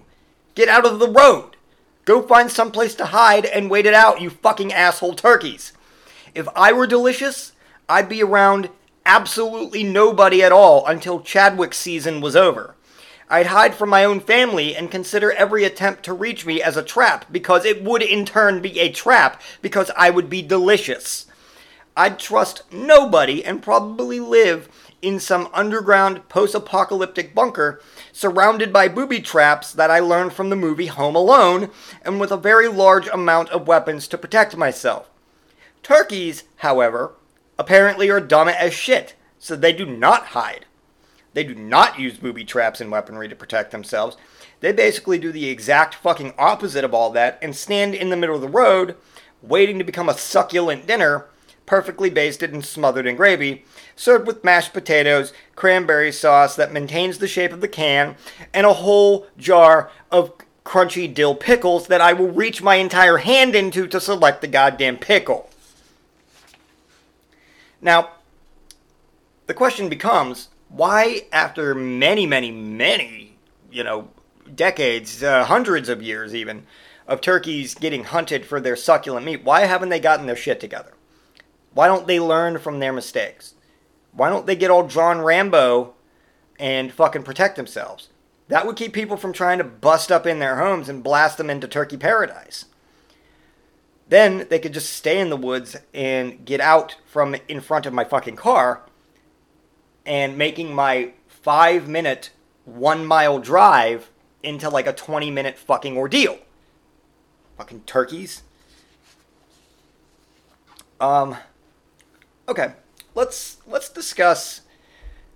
Get 0.56 0.68
out 0.68 0.84
of 0.84 0.98
the 0.98 1.12
road. 1.12 1.58
Go 2.06 2.24
find 2.24 2.50
someplace 2.50 2.96
to 2.96 3.06
hide 3.06 3.46
and 3.46 3.70
wait 3.70 3.86
it 3.86 3.94
out, 3.94 4.20
you 4.20 4.32
fucking 4.32 4.74
asshole 4.74 5.14
turkeys. 5.14 5.74
If 6.34 6.48
I 6.56 6.74
were 6.74 6.88
delicious, 6.88 7.52
I'd 7.88 8.10
be 8.10 8.24
around 8.24 8.72
absolutely 9.06 9.84
nobody 9.84 10.44
at 10.44 10.52
all 10.52 10.86
until 10.86 11.22
Chadwick's 11.22 11.78
season 11.78 12.22
was 12.22 12.36
over. 12.36 12.76
I'd 13.30 13.48
hide 13.48 13.76
from 13.76 13.90
my 13.90 14.04
own 14.06 14.20
family 14.20 14.76
and 14.76 14.90
consider 14.90 15.32
every 15.32 15.64
attempt 15.64 16.04
to 16.06 16.14
reach 16.14 16.46
me 16.46 16.64
as 16.64 16.76
a 16.76 16.84
trap 16.84 17.26
because 17.32 17.64
it 17.64 17.84
would 17.84 18.02
in 18.02 18.26
turn 18.26 18.62
be 18.62 18.80
a 18.80 18.92
trap 18.92 19.40
because 19.62 19.92
I 19.96 20.10
would 20.10 20.30
be 20.30 20.42
delicious. 20.42 21.28
I'd 21.96 22.18
trust 22.18 22.64
nobody 22.72 23.46
and 23.46 23.62
probably 23.62 24.20
live 24.20 24.68
in 25.02 25.20
some 25.20 25.50
underground 25.54 26.28
post 26.28 26.56
apocalyptic 26.56 27.36
bunker 27.36 27.82
surrounded 28.12 28.74
by 28.74 28.88
booby 28.88 29.20
traps 29.20 29.74
that 29.74 29.92
I 29.92 30.00
learned 30.00 30.34
from 30.34 30.50
the 30.50 30.56
movie 30.56 30.88
Home 30.88 31.16
Alone 31.16 31.70
and 32.04 32.20
with 32.20 32.32
a 32.32 32.38
very 32.38 32.68
large 32.68 33.08
amount 33.08 33.50
of 33.50 33.68
weapons 33.68 34.08
to 34.08 34.18
protect 34.18 34.58
myself. 34.58 35.10
Turkeys, 35.84 36.44
however, 36.58 37.14
apparently 37.60 38.10
are 38.10 38.22
dumb 38.22 38.48
as 38.48 38.74
shit, 38.74 39.14
so 39.38 39.56
they 39.56 39.74
do 39.74 39.86
not 39.86 40.28
hide. 40.28 40.66
They 41.34 41.44
do 41.44 41.54
not 41.54 42.00
use 42.00 42.18
booby 42.18 42.46
traps 42.46 42.82
and 42.82 42.90
weaponry 42.90 43.28
to 43.28 43.36
protect 43.36 43.72
themselves. 43.72 44.18
They 44.62 44.72
basically 44.72 45.20
do 45.20 45.32
the 45.32 45.50
exact 45.50 45.94
fucking 45.94 46.34
opposite 46.38 46.84
of 46.84 46.94
all 46.94 47.12
that 47.12 47.38
and 47.42 47.56
stand 47.56 47.94
in 47.94 48.10
the 48.10 48.18
middle 48.18 48.36
of 48.36 48.42
the 48.42 48.48
road, 48.48 48.96
waiting 49.42 49.78
to 49.78 49.84
become 49.84 50.10
a 50.10 50.18
succulent 50.18 50.88
dinner, 50.88 51.26
perfectly 51.66 52.10
basted 52.10 52.52
and 52.52 52.66
smothered 52.66 53.06
in 53.06 53.16
gravy, 53.16 53.66
served 53.96 54.26
with 54.26 54.44
mashed 54.44 54.74
potatoes, 54.74 55.34
cranberry 55.56 56.12
sauce 56.12 56.56
that 56.56 56.74
maintains 56.74 57.20
the 57.20 57.28
shape 57.28 57.54
of 57.54 57.62
the 57.62 57.68
can, 57.68 58.16
and 58.54 58.66
a 58.66 58.74
whole 58.74 59.28
jar 59.38 59.92
of 60.12 60.34
crunchy 60.66 61.14
dill 61.14 61.36
pickles 61.36 61.88
that 61.88 62.02
I 62.02 62.14
will 62.14 62.30
reach 62.30 62.62
my 62.62 62.76
entire 62.76 63.18
hand 63.18 63.54
into 63.54 63.86
to 63.88 64.00
select 64.00 64.42
the 64.42 64.48
goddamn 64.48 64.98
pickle. 64.98 65.50
Now, 67.82 68.12
the 69.48 69.54
question 69.54 69.90
becomes 69.90 70.50
why, 70.70 71.24
after 71.32 71.74
many, 71.74 72.26
many, 72.26 72.52
many, 72.52 73.38
you 73.72 73.84
know, 73.84 74.10
decades, 74.54 75.24
uh, 75.24 75.46
hundreds 75.46 75.90
of 75.90 76.02
years 76.02 76.36
even, 76.36 76.66
of 77.08 77.22
turkeys 77.22 77.74
getting 77.74 78.04
hunted 78.04 78.46
for 78.46 78.60
their 78.60 78.76
succulent 78.76 79.26
meat, 79.26 79.44
why 79.44 79.62
haven't 79.62 79.90
they 79.90 80.00
gotten 80.00 80.28
their 80.28 80.36
shit 80.36 80.60
together? 80.60 80.94
Why 81.74 81.88
don't 81.88 82.08
they 82.08 82.20
learn 82.20 82.60
from 82.60 82.80
their 82.80 82.94
mistakes? 82.94 83.56
Why 84.12 84.30
don't 84.30 84.46
they 84.46 84.56
get 84.56 84.72
all 84.72 84.88
John 84.88 85.22
Rambo 85.22 85.94
and 86.60 86.92
fucking 86.92 87.24
protect 87.24 87.56
themselves? 87.56 88.10
That 88.48 88.66
would 88.66 88.76
keep 88.76 88.94
people 88.94 89.18
from 89.18 89.34
trying 89.34 89.60
to 89.60 89.64
bust 89.64 90.12
up 90.12 90.26
in 90.26 90.40
their 90.40 90.58
homes 90.58 90.90
and 90.90 91.04
blast 91.04 91.38
them 91.38 91.50
into 91.50 91.68
turkey 91.68 91.98
paradise. 91.98 92.66
Then 94.10 94.48
they 94.50 94.58
could 94.58 94.74
just 94.74 94.92
stay 94.92 95.20
in 95.20 95.30
the 95.30 95.38
woods 95.38 95.78
and 95.94 96.44
get 96.44 96.60
out 96.60 96.98
from 97.06 97.36
in 97.48 97.62
front 97.62 97.86
of 97.86 97.94
my 97.94 98.04
fucking 98.04 98.36
car 98.36 98.82
and 100.06 100.36
making 100.38 100.74
my 100.74 101.14
five 101.28 101.88
minute, 101.88 102.32
one 102.66 103.06
mile 103.06 103.40
drive 103.40 104.10
into 104.42 104.68
like 104.68 104.88
a 104.88 104.94
20 104.94 105.30
minute 105.30 105.58
fucking 105.58 105.96
ordeal. 105.96 106.40
Fucking 107.58 107.82
turkeys. 107.82 108.42
Um, 111.00 111.38
okay, 112.48 112.74
let's 113.14 113.58
let's 113.68 113.90
discuss 113.90 114.62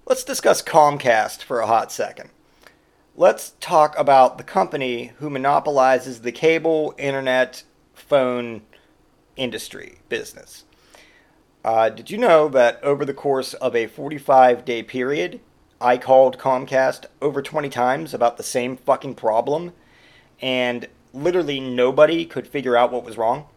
let's 0.06 0.24
discuss 0.24 0.64
Comcast 0.64 1.44
for 1.44 1.60
a 1.60 1.68
hot 1.68 1.92
second. 1.92 2.32
Let's 3.16 3.54
talk 3.60 3.98
about 4.00 4.40
the 4.40 4.44
company 4.44 5.12
who 5.18 5.30
monopolizes 5.30 6.22
the 6.22 6.32
cable, 6.32 6.96
internet, 6.98 7.64
phone 8.08 8.62
industry 9.36 10.00
business. 10.10 10.66
Uh, 11.64 11.90
did 11.90 12.12
you 12.12 12.18
know 12.18 12.50
that 12.50 12.84
over 12.84 13.06
the 13.06 13.14
course 13.14 13.54
of 13.56 13.76
a 13.76 13.88
45 13.88 14.66
day 14.66 14.84
period, 14.84 15.40
I 15.80 15.98
called 15.98 16.38
Comcast 16.38 17.06
over 17.22 17.42
20 17.42 17.70
times 17.70 18.14
about 18.14 18.38
the 18.38 18.44
same 18.44 18.76
fucking 18.76 19.16
problem, 19.16 19.74
and 20.42 20.88
literally 21.14 21.60
nobody 21.60 22.26
could 22.26 22.48
figure 22.48 22.76
out 22.76 22.92
what 22.92 23.06
was 23.06 23.18
wrong? 23.18 23.48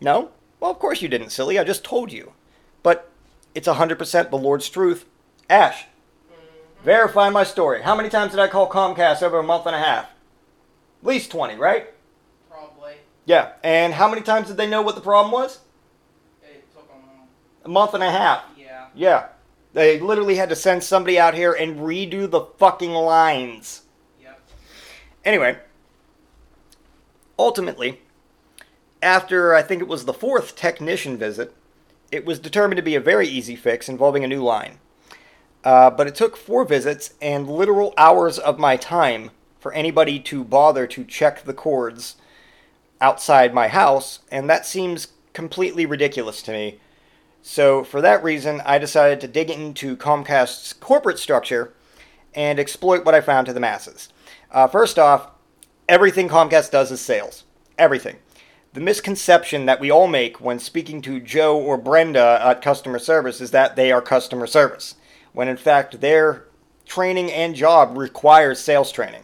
No? 0.00 0.30
Well, 0.60 0.70
of 0.70 0.78
course 0.78 1.02
you 1.02 1.08
didn't, 1.08 1.30
silly. 1.30 1.58
I 1.58 1.64
just 1.64 1.84
told 1.84 2.12
you. 2.12 2.32
But 2.82 3.10
it's 3.54 3.68
100% 3.68 4.30
the 4.30 4.36
Lord's 4.36 4.68
truth. 4.68 5.04
Ash, 5.50 5.86
verify 6.82 7.28
my 7.28 7.44
story. 7.44 7.82
How 7.82 7.94
many 7.94 8.08
times 8.08 8.30
did 8.30 8.40
I 8.40 8.48
call 8.48 8.70
Comcast 8.70 9.22
over 9.22 9.38
a 9.38 9.42
month 9.42 9.66
and 9.66 9.76
a 9.76 9.80
half? 9.80 10.04
At 11.02 11.08
least 11.08 11.30
20, 11.30 11.56
right? 11.56 11.88
Yeah. 13.28 13.50
And 13.62 13.92
how 13.92 14.08
many 14.08 14.22
times 14.22 14.48
did 14.48 14.56
they 14.56 14.66
know 14.66 14.80
what 14.80 14.94
the 14.94 15.02
problem 15.02 15.30
was? 15.30 15.58
It 16.42 16.66
took. 16.72 16.90
A 17.62 17.68
month 17.68 17.92
and 17.92 18.02
a 18.02 18.10
half. 18.10 18.42
Yeah. 18.56 18.86
Yeah. 18.94 19.26
They 19.74 20.00
literally 20.00 20.36
had 20.36 20.48
to 20.48 20.56
send 20.56 20.82
somebody 20.82 21.18
out 21.18 21.34
here 21.34 21.52
and 21.52 21.76
redo 21.76 22.28
the 22.28 22.46
fucking 22.56 22.94
lines. 22.94 23.82
Yep. 24.22 24.40
Anyway, 25.26 25.58
ultimately, 27.38 28.00
after 29.02 29.54
I 29.54 29.60
think 29.60 29.82
it 29.82 29.88
was 29.88 30.06
the 30.06 30.14
fourth 30.14 30.56
technician 30.56 31.18
visit, 31.18 31.54
it 32.10 32.24
was 32.24 32.38
determined 32.38 32.78
to 32.78 32.82
be 32.82 32.94
a 32.94 33.00
very 33.00 33.28
easy 33.28 33.56
fix 33.56 33.90
involving 33.90 34.24
a 34.24 34.28
new 34.28 34.42
line. 34.42 34.78
Uh, 35.62 35.90
but 35.90 36.06
it 36.06 36.14
took 36.14 36.34
four 36.34 36.64
visits 36.64 37.12
and 37.20 37.46
literal 37.46 37.92
hours 37.98 38.38
of 38.38 38.58
my 38.58 38.78
time 38.78 39.32
for 39.60 39.70
anybody 39.74 40.18
to 40.18 40.44
bother 40.44 40.86
to 40.86 41.04
check 41.04 41.44
the 41.44 41.52
cords 41.52 42.16
outside 43.00 43.54
my 43.54 43.68
house, 43.68 44.20
and 44.30 44.48
that 44.50 44.66
seems 44.66 45.08
completely 45.32 45.86
ridiculous 45.86 46.42
to 46.42 46.52
me. 46.52 46.80
So, 47.42 47.84
for 47.84 48.00
that 48.00 48.22
reason, 48.22 48.60
I 48.64 48.78
decided 48.78 49.20
to 49.20 49.28
dig 49.28 49.50
into 49.50 49.96
Comcast's 49.96 50.72
corporate 50.72 51.18
structure 51.18 51.72
and 52.34 52.58
exploit 52.58 53.04
what 53.04 53.14
I 53.14 53.20
found 53.20 53.46
to 53.46 53.52
the 53.52 53.60
masses. 53.60 54.08
Uh, 54.50 54.66
first 54.66 54.98
off, 54.98 55.30
everything 55.88 56.28
Comcast 56.28 56.70
does 56.70 56.90
is 56.90 57.00
sales. 57.00 57.44
Everything. 57.78 58.16
The 58.74 58.80
misconception 58.80 59.66
that 59.66 59.80
we 59.80 59.90
all 59.90 60.08
make 60.08 60.40
when 60.40 60.58
speaking 60.58 61.00
to 61.02 61.20
Joe 61.20 61.58
or 61.58 61.78
Brenda 61.78 62.40
at 62.42 62.60
customer 62.60 62.98
service 62.98 63.40
is 63.40 63.50
that 63.52 63.76
they 63.76 63.90
are 63.90 64.02
customer 64.02 64.46
service, 64.46 64.96
when 65.32 65.48
in 65.48 65.56
fact 65.56 66.00
their 66.00 66.44
training 66.84 67.32
and 67.32 67.54
job 67.54 67.96
requires 67.96 68.58
sales 68.58 68.92
training. 68.92 69.22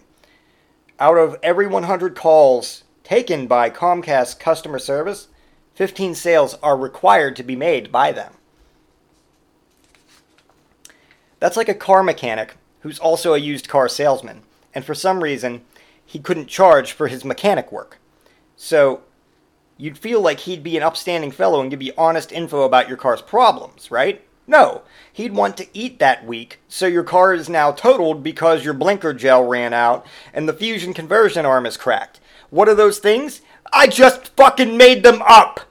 Out 0.98 1.18
of 1.18 1.36
every 1.42 1.66
100 1.66 2.14
calls 2.14 2.83
taken 3.04 3.46
by 3.46 3.70
Comcast 3.70 4.40
customer 4.40 4.78
service, 4.78 5.28
15 5.74 6.14
sales 6.14 6.54
are 6.62 6.76
required 6.76 7.36
to 7.36 7.42
be 7.42 7.54
made 7.54 7.92
by 7.92 8.10
them. 8.10 8.32
That's 11.38 11.56
like 11.56 11.68
a 11.68 11.74
car 11.74 12.02
mechanic 12.02 12.56
who's 12.80 12.98
also 12.98 13.34
a 13.34 13.38
used 13.38 13.68
car 13.68 13.88
salesman, 13.88 14.42
and 14.74 14.84
for 14.84 14.94
some 14.94 15.22
reason, 15.22 15.62
he 16.04 16.18
couldn't 16.18 16.48
charge 16.48 16.92
for 16.92 17.08
his 17.08 17.24
mechanic 17.24 17.70
work. 17.70 17.98
So, 18.56 19.02
you'd 19.76 19.98
feel 19.98 20.20
like 20.20 20.40
he'd 20.40 20.62
be 20.62 20.76
an 20.76 20.82
upstanding 20.82 21.30
fellow 21.30 21.60
and 21.60 21.70
give 21.70 21.82
you 21.82 21.92
honest 21.98 22.32
info 22.32 22.62
about 22.62 22.88
your 22.88 22.96
car's 22.96 23.22
problems, 23.22 23.90
right? 23.90 24.24
No, 24.46 24.82
he'd 25.12 25.32
want 25.32 25.56
to 25.56 25.66
eat 25.72 25.98
that 25.98 26.26
week, 26.26 26.60
so 26.68 26.86
your 26.86 27.02
car 27.02 27.32
is 27.32 27.48
now 27.48 27.72
totaled 27.72 28.22
because 28.22 28.64
your 28.64 28.74
blinker 28.74 29.14
gel 29.14 29.44
ran 29.44 29.72
out 29.72 30.06
and 30.32 30.48
the 30.48 30.52
fusion 30.52 30.92
conversion 30.92 31.46
arm 31.46 31.66
is 31.66 31.78
cracked. 31.78 32.20
What 32.54 32.68
are 32.68 32.76
those 32.76 33.00
things? 33.00 33.40
I 33.72 33.88
just 33.88 34.28
fucking 34.36 34.76
made 34.76 35.02
them 35.02 35.20
up! 35.22 35.62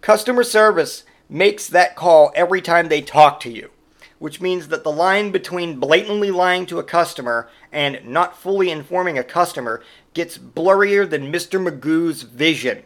Customer 0.00 0.42
service 0.42 1.04
makes 1.28 1.68
that 1.68 1.94
call 1.94 2.32
every 2.34 2.60
time 2.60 2.88
they 2.88 3.00
talk 3.00 3.38
to 3.42 3.48
you, 3.48 3.70
which 4.18 4.40
means 4.40 4.66
that 4.68 4.82
the 4.82 4.90
line 4.90 5.30
between 5.30 5.78
blatantly 5.78 6.32
lying 6.32 6.66
to 6.66 6.80
a 6.80 6.82
customer 6.82 7.48
and 7.70 8.04
not 8.04 8.36
fully 8.36 8.72
informing 8.72 9.18
a 9.18 9.22
customer 9.22 9.84
gets 10.12 10.36
blurrier 10.36 11.08
than 11.08 11.30
Mr. 11.32 11.62
Magoo's 11.62 12.22
vision. 12.22 12.82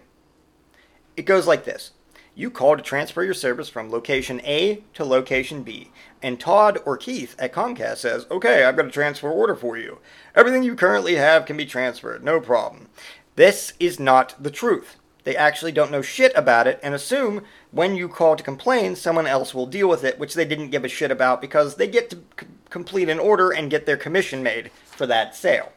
It 1.17 1.25
goes 1.25 1.47
like 1.47 1.65
this. 1.65 1.93
You 2.37 2.51
call 2.51 2.77
to 2.77 2.83
transfer 2.83 3.23
your 3.23 3.35
service 3.35 3.69
from 3.69 3.91
location 3.91 4.41
A 4.45 4.83
to 4.95 5.05
location 5.05 5.63
B, 5.63 5.93
and 6.21 6.41
Todd 6.41 6.79
or 6.85 6.97
Keith 6.97 7.37
at 7.39 7.53
Comcast 7.53 7.99
says, 7.99 8.27
Okay, 8.31 8.65
I've 8.65 8.77
got 8.77 8.87
a 8.87 8.91
transfer 8.91 9.31
order 9.31 9.55
for 9.55 9.79
you. 9.79 9.99
Everything 10.35 10.65
you 10.65 10.75
currently 10.75 11.15
have 11.15 11.47
can 11.47 11.57
be 11.57 11.67
transferred, 11.67 12.25
no 12.25 12.41
problem. 12.41 12.89
This 13.37 13.75
is 13.79 14.01
not 14.01 14.35
the 14.43 14.51
truth. 14.51 14.97
They 15.23 15.37
actually 15.37 15.73
don't 15.73 15.91
know 15.91 16.03
shit 16.03 16.33
about 16.35 16.67
it 16.67 16.79
and 16.83 16.93
assume 16.93 17.43
when 17.71 17.97
you 17.97 18.09
call 18.09 18.37
to 18.37 18.43
complain, 18.43 18.95
someone 18.95 19.27
else 19.27 19.55
will 19.55 19.67
deal 19.67 19.89
with 19.89 20.05
it, 20.05 20.19
which 20.19 20.35
they 20.35 20.45
didn't 20.45 20.71
give 20.71 20.85
a 20.85 20.89
shit 20.89 21.11
about 21.11 21.41
because 21.41 21.77
they 21.77 21.87
get 21.87 22.11
to 22.11 22.17
c- 22.39 22.47
complete 22.69 23.09
an 23.09 23.19
order 23.19 23.51
and 23.51 23.71
get 23.71 23.87
their 23.87 23.97
commission 23.97 24.43
made 24.43 24.71
for 24.85 25.07
that 25.07 25.35
sale. 25.35 25.73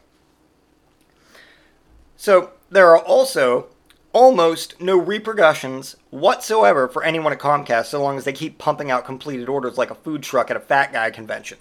So, 2.16 2.50
there 2.68 2.88
are 2.88 2.98
also 2.98 3.68
almost 4.12 4.80
no 4.80 4.96
repercussions 4.96 5.96
whatsoever 6.10 6.88
for 6.88 7.04
anyone 7.04 7.32
at 7.32 7.38
Comcast 7.38 7.86
so 7.86 8.02
long 8.02 8.16
as 8.16 8.24
they 8.24 8.32
keep 8.32 8.58
pumping 8.58 8.90
out 8.90 9.04
completed 9.04 9.48
orders 9.48 9.78
like 9.78 9.90
a 9.90 9.94
food 9.94 10.22
truck 10.22 10.50
at 10.50 10.56
a 10.56 10.60
fat 10.60 10.92
guy 10.92 11.10
convention. 11.10 11.58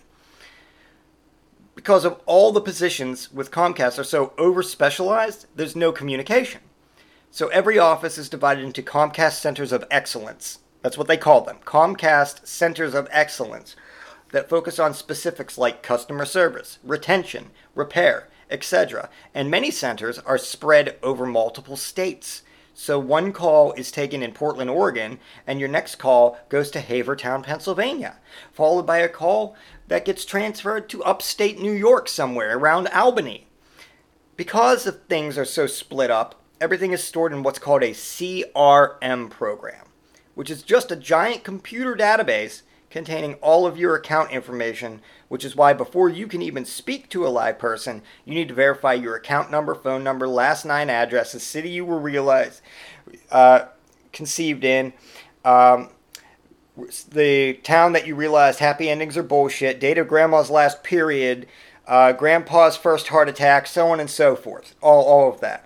Because 1.75 2.05
of 2.05 2.19
all 2.25 2.51
the 2.51 2.61
positions 2.61 3.31
with 3.31 3.51
Comcast 3.51 3.99
are 3.99 4.03
so 4.03 4.33
over 4.37 4.63
specialized, 4.63 5.45
there's 5.55 5.75
no 5.75 5.91
communication. 5.91 6.61
So 7.29 7.49
every 7.49 7.77
office 7.77 8.17
is 8.17 8.29
divided 8.29 8.63
into 8.63 8.81
Comcast 8.81 9.33
Centers 9.33 9.71
of 9.71 9.85
Excellence. 9.91 10.59
That's 10.81 10.97
what 10.97 11.07
they 11.07 11.17
call 11.17 11.41
them 11.41 11.57
Comcast 11.65 12.47
Centers 12.47 12.95
of 12.95 13.07
Excellence 13.11 13.75
that 14.31 14.49
focus 14.49 14.79
on 14.79 14.93
specifics 14.93 15.57
like 15.57 15.83
customer 15.83 16.25
service, 16.25 16.79
retention, 16.83 17.51
repair, 17.75 18.27
etc. 18.49 19.09
And 19.33 19.49
many 19.49 19.71
centers 19.71 20.19
are 20.19 20.37
spread 20.37 20.97
over 21.03 21.25
multiple 21.25 21.77
states. 21.77 22.43
So 22.73 22.99
one 22.99 23.33
call 23.33 23.73
is 23.73 23.91
taken 23.91 24.21
in 24.21 24.33
Portland, 24.33 24.69
Oregon, 24.69 25.19
and 25.47 25.59
your 25.59 25.67
next 25.67 25.95
call 25.95 26.37
goes 26.47 26.69
to 26.71 26.79
Havertown, 26.79 27.41
Pennsylvania, 27.41 28.19
followed 28.53 28.85
by 28.85 28.99
a 28.99 29.09
call 29.09 29.55
that 29.87 30.05
gets 30.05 30.23
transferred 30.23 30.87
to 30.89 31.03
upstate 31.03 31.59
New 31.59 31.71
York 31.71 32.07
somewhere 32.07 32.55
around 32.55 32.87
Albany. 32.89 33.47
Because 34.35 34.83
the 34.83 34.91
things 34.91 35.39
are 35.39 35.45
so 35.45 35.65
split 35.65 36.11
up, 36.11 36.39
everything 36.61 36.91
is 36.91 37.03
stored 37.03 37.33
in 37.33 37.41
what's 37.41 37.57
called 37.57 37.81
a 37.81 37.95
CRM 37.95 39.31
program, 39.31 39.87
which 40.35 40.51
is 40.51 40.61
just 40.61 40.91
a 40.91 40.95
giant 40.95 41.43
computer 41.43 41.95
database 41.95 42.61
containing 42.89 43.35
all 43.35 43.65
of 43.65 43.77
your 43.77 43.95
account 43.95 44.31
information, 44.31 45.01
which 45.27 45.43
is 45.43 45.55
why 45.55 45.73
before 45.73 46.09
you 46.09 46.27
can 46.27 46.41
even 46.41 46.65
speak 46.65 47.09
to 47.09 47.25
a 47.25 47.29
live 47.29 47.59
person, 47.59 48.01
you 48.25 48.33
need 48.33 48.47
to 48.47 48.53
verify 48.53 48.93
your 48.93 49.15
account 49.15 49.51
number, 49.51 49.75
phone 49.75 50.03
number, 50.03 50.27
last 50.27 50.65
nine 50.65 50.87
the 50.87 51.39
city 51.39 51.69
you 51.69 51.85
were 51.85 51.99
realized, 51.99 52.61
uh, 53.31 53.65
conceived 54.13 54.63
in, 54.63 54.93
um, 55.43 55.89
the 57.09 57.53
town 57.63 57.93
that 57.93 58.05
you 58.05 58.15
realized 58.15 58.59
happy 58.59 58.89
endings 58.89 59.17
are 59.17 59.23
bullshit, 59.23 59.79
date 59.79 59.97
of 59.97 60.07
grandma's 60.07 60.49
last 60.49 60.83
period, 60.83 61.47
uh, 61.87 62.11
grandpa's 62.11 62.77
first 62.77 63.07
heart 63.07 63.29
attack, 63.29 63.65
so 63.65 63.87
on 63.87 63.99
and 63.99 64.09
so 64.09 64.35
forth. 64.35 64.75
All, 64.81 65.03
all 65.03 65.33
of 65.33 65.39
that. 65.39 65.65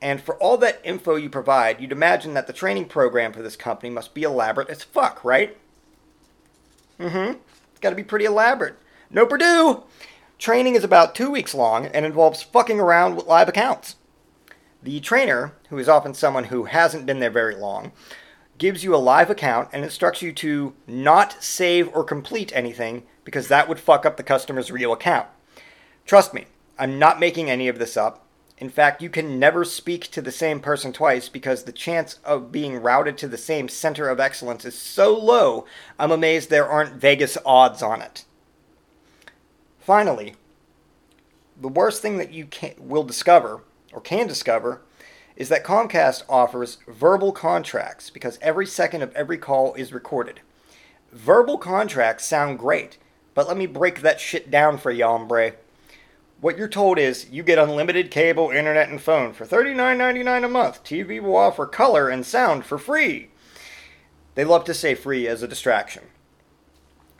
And 0.00 0.20
for 0.20 0.36
all 0.36 0.56
that 0.58 0.80
info 0.84 1.16
you 1.16 1.30
provide, 1.30 1.80
you'd 1.80 1.92
imagine 1.92 2.34
that 2.34 2.46
the 2.46 2.52
training 2.52 2.86
program 2.86 3.32
for 3.32 3.42
this 3.42 3.56
company 3.56 3.88
must 3.88 4.14
be 4.14 4.24
elaborate 4.24 4.68
as 4.68 4.82
fuck, 4.82 5.24
right? 5.24 5.56
Mm-hmm. 7.02 7.38
It's 7.70 7.80
got 7.80 7.90
to 7.90 7.96
be 7.96 8.04
pretty 8.04 8.24
elaborate. 8.24 8.76
No 9.10 9.26
Purdue! 9.26 9.82
Training 10.38 10.74
is 10.74 10.84
about 10.84 11.14
two 11.14 11.30
weeks 11.30 11.54
long 11.54 11.86
and 11.86 12.06
involves 12.06 12.42
fucking 12.42 12.80
around 12.80 13.16
with 13.16 13.26
live 13.26 13.48
accounts. 13.48 13.96
The 14.82 15.00
trainer, 15.00 15.52
who 15.68 15.78
is 15.78 15.88
often 15.88 16.14
someone 16.14 16.44
who 16.44 16.64
hasn't 16.64 17.06
been 17.06 17.20
there 17.20 17.30
very 17.30 17.54
long, 17.54 17.92
gives 18.58 18.84
you 18.84 18.94
a 18.94 18.96
live 18.96 19.30
account 19.30 19.68
and 19.72 19.84
instructs 19.84 20.22
you 20.22 20.32
to 20.32 20.74
not 20.86 21.42
save 21.42 21.88
or 21.94 22.04
complete 22.04 22.52
anything 22.54 23.04
because 23.24 23.48
that 23.48 23.68
would 23.68 23.78
fuck 23.78 24.04
up 24.04 24.16
the 24.16 24.22
customer's 24.22 24.70
real 24.70 24.92
account. 24.92 25.28
Trust 26.06 26.34
me, 26.34 26.46
I'm 26.78 26.98
not 26.98 27.20
making 27.20 27.50
any 27.50 27.68
of 27.68 27.78
this 27.78 27.96
up. 27.96 28.24
In 28.62 28.70
fact, 28.70 29.02
you 29.02 29.10
can 29.10 29.40
never 29.40 29.64
speak 29.64 30.08
to 30.12 30.22
the 30.22 30.30
same 30.30 30.60
person 30.60 30.92
twice 30.92 31.28
because 31.28 31.64
the 31.64 31.72
chance 31.72 32.20
of 32.24 32.52
being 32.52 32.80
routed 32.80 33.18
to 33.18 33.26
the 33.26 33.36
same 33.36 33.68
center 33.68 34.08
of 34.08 34.20
excellence 34.20 34.64
is 34.64 34.78
so 34.78 35.18
low, 35.18 35.66
I'm 35.98 36.12
amazed 36.12 36.48
there 36.48 36.68
aren't 36.68 36.94
Vegas 36.94 37.36
odds 37.44 37.82
on 37.82 38.00
it. 38.00 38.24
Finally, 39.80 40.36
the 41.60 41.66
worst 41.66 42.02
thing 42.02 42.18
that 42.18 42.32
you 42.32 42.46
can, 42.46 42.74
will 42.78 43.02
discover, 43.02 43.62
or 43.92 44.00
can 44.00 44.28
discover, 44.28 44.80
is 45.34 45.48
that 45.48 45.64
Comcast 45.64 46.22
offers 46.28 46.78
verbal 46.86 47.32
contracts 47.32 48.10
because 48.10 48.38
every 48.40 48.66
second 48.66 49.02
of 49.02 49.12
every 49.16 49.38
call 49.38 49.74
is 49.74 49.92
recorded. 49.92 50.38
Verbal 51.10 51.58
contracts 51.58 52.26
sound 52.26 52.60
great, 52.60 52.96
but 53.34 53.48
let 53.48 53.56
me 53.56 53.66
break 53.66 54.02
that 54.02 54.20
shit 54.20 54.52
down 54.52 54.78
for 54.78 54.92
you, 54.92 55.04
hombre. 55.04 55.54
What 56.42 56.58
you're 56.58 56.66
told 56.66 56.98
is 56.98 57.30
you 57.30 57.44
get 57.44 57.60
unlimited 57.60 58.10
cable, 58.10 58.50
internet, 58.50 58.88
and 58.88 59.00
phone 59.00 59.32
for 59.32 59.46
$39.99 59.46 60.44
a 60.44 60.48
month. 60.48 60.82
TV 60.82 61.22
will 61.22 61.36
offer 61.36 61.66
color 61.66 62.08
and 62.08 62.26
sound 62.26 62.64
for 62.64 62.78
free. 62.78 63.30
They 64.34 64.42
love 64.42 64.64
to 64.64 64.74
say 64.74 64.96
free 64.96 65.28
as 65.28 65.44
a 65.44 65.48
distraction. 65.48 66.02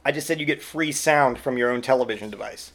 I 0.04 0.11
just 0.11 0.26
said 0.26 0.40
you 0.40 0.44
get 0.44 0.61
free 0.61 0.90
sound 0.90 1.38
from 1.38 1.56
your 1.56 1.70
own 1.70 1.82
television 1.82 2.30
device. 2.30 2.72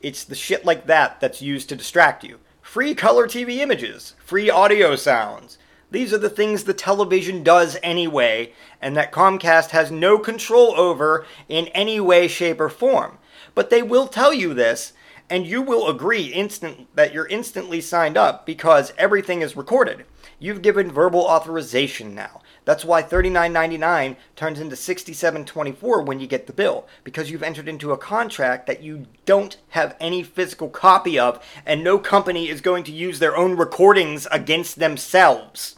It's 0.00 0.24
the 0.24 0.34
shit 0.34 0.64
like 0.64 0.86
that 0.86 1.20
that's 1.20 1.42
used 1.42 1.68
to 1.68 1.76
distract 1.76 2.24
you. 2.24 2.38
Free 2.62 2.94
color 2.94 3.26
TV 3.28 3.58
images, 3.58 4.14
free 4.24 4.48
audio 4.48 4.96
sounds. 4.96 5.58
These 5.90 6.14
are 6.14 6.18
the 6.18 6.30
things 6.30 6.64
the 6.64 6.72
television 6.72 7.42
does 7.42 7.76
anyway, 7.82 8.54
and 8.80 8.96
that 8.96 9.12
Comcast 9.12 9.68
has 9.72 9.90
no 9.90 10.18
control 10.18 10.72
over 10.80 11.26
in 11.46 11.66
any 11.68 12.00
way, 12.00 12.26
shape, 12.26 12.58
or 12.58 12.70
form. 12.70 13.18
But 13.54 13.68
they 13.68 13.82
will 13.82 14.06
tell 14.06 14.32
you 14.32 14.54
this, 14.54 14.94
and 15.30 15.46
you 15.46 15.62
will 15.62 15.88
agree 15.88 16.24
instant 16.24 16.94
that 16.96 17.14
you're 17.14 17.28
instantly 17.28 17.80
signed 17.80 18.16
up 18.16 18.44
because 18.44 18.92
everything 18.98 19.40
is 19.40 19.56
recorded. 19.56 20.04
You've 20.40 20.60
given 20.60 20.90
verbal 20.90 21.20
authorization 21.20 22.14
now. 22.14 22.40
That's 22.64 22.84
why 22.84 23.02
$39.99 23.02 24.16
turns 24.34 24.58
into 24.58 24.74
$67.24 24.74 26.04
when 26.04 26.18
you 26.18 26.26
get 26.26 26.46
the 26.46 26.52
bill, 26.52 26.86
because 27.04 27.30
you've 27.30 27.42
entered 27.42 27.68
into 27.68 27.92
a 27.92 27.98
contract 27.98 28.66
that 28.66 28.82
you 28.82 29.06
don't 29.24 29.56
have 29.70 29.96
any 30.00 30.22
physical 30.22 30.68
copy 30.68 31.18
of, 31.18 31.44
and 31.64 31.84
no 31.84 31.98
company 31.98 32.48
is 32.48 32.60
going 32.60 32.84
to 32.84 32.92
use 32.92 33.18
their 33.18 33.36
own 33.36 33.56
recordings 33.56 34.26
against 34.32 34.78
themselves. 34.78 35.76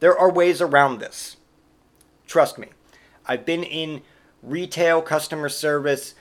There 0.00 0.18
are 0.18 0.30
ways 0.30 0.60
around 0.60 0.98
this. 0.98 1.36
Trust 2.26 2.58
me. 2.58 2.68
I've 3.26 3.46
been 3.46 3.62
in 3.62 4.02
retail 4.42 5.00
customer 5.00 5.48
service 5.48 6.14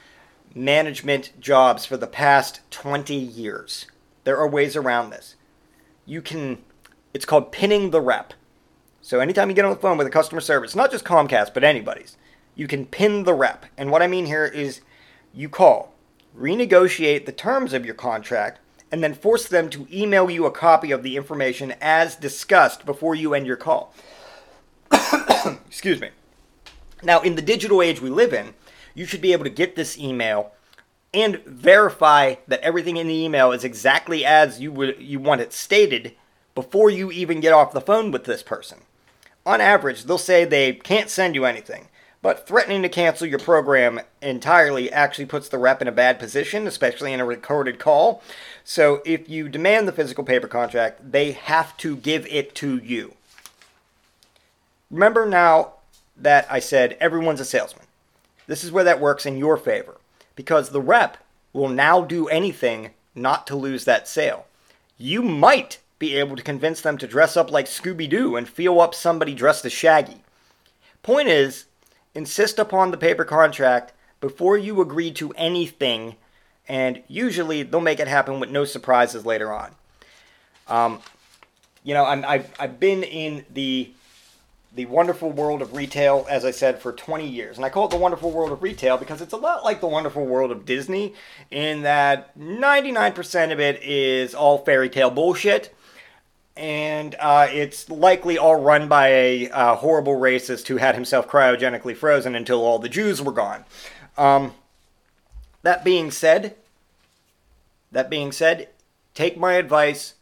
management 0.56 1.34
jobs 1.39 1.86
for 1.86 1.98
the 1.98 2.08
past 2.08 2.62
20 2.72 3.13
years. 3.13 3.86
There 4.24 4.38
are 4.38 4.48
ways 4.48 4.76
around 4.76 5.10
this. 5.10 5.36
You 6.06 6.22
can, 6.22 6.60
it's 7.13 7.26
called 7.26 7.52
pinning 7.52 7.91
the 7.91 8.02
rep. 8.02 8.34
So 9.02 9.20
anytime 9.20 9.50
you 9.50 9.56
get 9.56 9.65
on 9.65 9.72
the 9.72 9.78
phone 9.80 9.98
with 9.98 10.08
a 10.08 10.12
customer 10.12 10.41
service, 10.41 10.76
not 10.76 10.89
just 10.89 11.06
Comcast, 11.06 11.54
but 11.54 11.63
anybody's, 11.63 12.18
you 12.56 12.68
can 12.68 12.86
pin 12.86 13.24
the 13.24 13.34
rep. 13.34 13.65
And 13.78 13.91
what 13.91 14.02
I 14.02 14.08
mean 14.08 14.26
here 14.26 14.46
is 14.46 14.82
you 15.34 15.50
call, 15.50 15.94
renegotiate 16.36 17.26
the 17.26 17.32
terms 17.32 17.74
of 17.74 17.86
your 17.86 17.94
contract, 17.94 18.60
and 18.91 19.04
then 19.04 19.13
force 19.13 19.48
them 19.48 19.70
to 19.72 19.88
email 19.91 20.32
you 20.32 20.46
a 20.46 20.52
copy 20.52 20.91
of 20.91 21.04
the 21.04 21.18
information 21.18 21.74
as 21.82 22.15
discussed 22.15 22.86
before 22.86 23.13
you 23.13 23.34
end 23.34 23.46
your 23.46 23.58
call. 23.58 23.94
Excuse 25.68 26.00
me. 26.00 26.10
Now, 27.04 27.22
in 27.22 27.36
the 27.36 27.41
digital 27.41 27.82
age 27.82 28.02
we 28.02 28.10
live 28.10 28.34
in, 28.34 28.54
you 28.95 29.05
should 29.05 29.21
be 29.21 29.34
able 29.34 29.43
to 29.43 29.49
get 29.51 29.75
this 29.75 29.97
email 29.97 30.51
and 31.13 31.38
verify 31.45 32.36
that 32.47 32.62
everything 32.62 32.97
in 32.97 33.08
the 33.08 33.13
email 33.13 33.51
is 33.51 33.63
exactly 33.63 34.25
as 34.25 34.60
you 34.60 34.71
would 34.71 34.99
you 34.99 35.19
want 35.19 35.41
it 35.41 35.53
stated 35.53 36.15
before 36.55 36.89
you 36.89 37.12
even 37.12 37.39
get 37.39 37.53
off 37.53 37.73
the 37.73 37.81
phone 37.81 38.12
with 38.12 38.23
this 38.23 38.41
person. 38.41 38.79
On 39.45 39.62
average, 39.62 40.05
they'll 40.05 40.17
say 40.17 40.43
they 40.43 40.73
can't 40.73 41.10
send 41.10 41.36
you 41.36 41.45
anything, 41.45 41.89
but 42.21 42.47
threatening 42.47 42.81
to 42.81 42.89
cancel 42.89 43.27
your 43.27 43.38
program 43.38 43.99
entirely 44.21 44.91
actually 44.91 45.27
puts 45.27 45.47
the 45.47 45.60
rep 45.60 45.81
in 45.81 45.88
a 45.88 45.91
bad 45.91 46.17
position, 46.17 46.65
especially 46.65 47.13
in 47.13 47.19
a 47.19 47.25
recorded 47.25 47.77
call. 47.77 48.23
So 48.63 49.01
if 49.05 49.29
you 49.29 49.47
demand 49.47 49.88
the 49.88 49.91
physical 49.91 50.23
paper 50.23 50.47
contract, 50.47 51.12
they 51.12 51.34
have 51.34 51.77
to 51.77 51.97
give 51.97 52.25
it 52.27 52.55
to 52.55 52.77
you. 52.77 53.13
Remember 54.89 55.25
now, 55.25 55.73
that 56.17 56.47
I 56.49 56.60
said 56.60 56.97
everyone's 56.99 57.41
a 57.41 57.45
salesman. 57.45 57.86
This 58.47 58.63
is 58.63 58.71
where 58.71 58.84
that 58.84 58.99
works 58.99 59.25
in 59.25 59.38
your 59.38 59.58
favor 59.58 59.97
because 60.36 60.69
the 60.69 60.81
rep 60.81 61.17
will 61.53 61.69
now 61.69 62.01
do 62.01 62.27
anything 62.27 62.91
not 63.15 63.47
to 63.47 63.55
lose 63.55 63.86
that 63.86 64.08
sale. 64.08 64.45
You 64.97 65.21
might 65.21 65.79
be 65.99 66.15
able 66.15 66.36
to 66.36 66.43
convince 66.43 66.81
them 66.81 66.97
to 66.97 67.08
dress 67.08 67.38
up 67.38 67.51
like 67.51 67.65
Scooby 67.65 68.10
Doo 68.10 68.36
and 68.36 68.47
feel 68.47 68.81
up 68.81 68.93
somebody 68.93 69.34
dressed 69.34 69.65
as 69.65 69.71
Shaggy. 69.71 70.21
Point 71.03 71.29
is, 71.29 71.65
insist 72.13 72.60
upon 72.60 72.91
the 72.91 72.97
paper 72.97 73.23
contract 73.23 73.93
before 74.19 74.58
you 74.58 74.81
agree 74.81 75.12
to 75.12 75.31
anything, 75.34 76.15
and 76.67 77.01
usually 77.08 77.63
they'll 77.63 77.79
make 77.81 77.99
it 77.99 78.08
happen 78.08 78.39
with 78.39 78.49
no 78.49 78.65
surprises 78.65 79.25
later 79.25 79.53
on. 79.53 79.75
Um, 80.67 80.99
you 81.84 81.93
know, 81.93 82.05
I'm, 82.05 82.25
I've, 82.25 82.51
I've 82.60 82.79
been 82.79 83.03
in 83.03 83.45
the 83.53 83.91
the 84.75 84.85
wonderful 84.88 85.31
world 85.31 85.61
of 85.61 85.73
retail, 85.73 86.27
as 86.29 86.43
I 86.43 86.51
said, 86.51 86.81
for 86.81 86.91
20 86.91 87.25
years. 87.25 87.55
And 87.55 87.65
I 87.65 87.69
call 87.69 87.85
it 87.85 87.91
the 87.91 87.97
wonderful 87.97 88.29
world 88.29 88.51
of 88.51 88.61
retail 88.61 88.97
because 88.97 89.21
it's 89.21 89.33
a 89.33 89.38
lot 89.38 89.63
like 89.63 89.79
the 89.79 89.88
wonderful 89.88 90.25
world 90.25 90.51
of 90.51 90.65
Disney 90.65 91.13
in 91.49 91.83
that 91.83 92.38
99% 92.38 93.53
of 93.53 93.59
it 93.59 93.81
is 93.81 94.35
all 94.35 94.57
fairy 94.59 94.89
tale 94.89 95.09
bullshit. 95.09 95.73
And 96.57 97.15
uh, 97.19 97.47
it's 97.49 97.89
likely 97.89 98.38
all 98.38 98.55
run 98.55 98.88
by 98.89 99.07
a 99.07 99.49
uh, 99.49 99.75
horrible 99.75 100.19
racist 100.19 100.67
who 100.67 100.77
had 100.77 100.95
himself 100.95 101.27
cryogenically 101.27 101.95
frozen 101.95 102.35
until 102.35 102.61
all 102.61 102.79
the 102.79 102.89
Jews 102.89 103.21
were 103.21 103.31
gone. 103.31 103.63
Um, 104.17 104.53
that 105.63 105.85
being 105.85 106.11
said, 106.11 106.55
that 107.91 108.09
being 108.09 108.31
said, 108.33 108.69
take 109.13 109.38
my 109.38 109.53
advice 109.53 110.14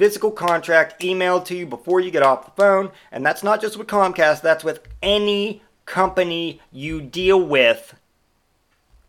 physical 0.00 0.30
contract 0.30 1.02
emailed 1.02 1.44
to 1.44 1.54
you 1.54 1.66
before 1.66 2.00
you 2.00 2.10
get 2.10 2.22
off 2.22 2.46
the 2.46 2.62
phone. 2.62 2.90
And 3.12 3.24
that's 3.24 3.42
not 3.42 3.60
just 3.60 3.76
with 3.76 3.86
Comcast, 3.86 4.40
that's 4.40 4.64
with 4.64 4.80
any 5.02 5.60
company 5.84 6.58
you 6.72 7.02
deal 7.02 7.38
with. 7.38 7.94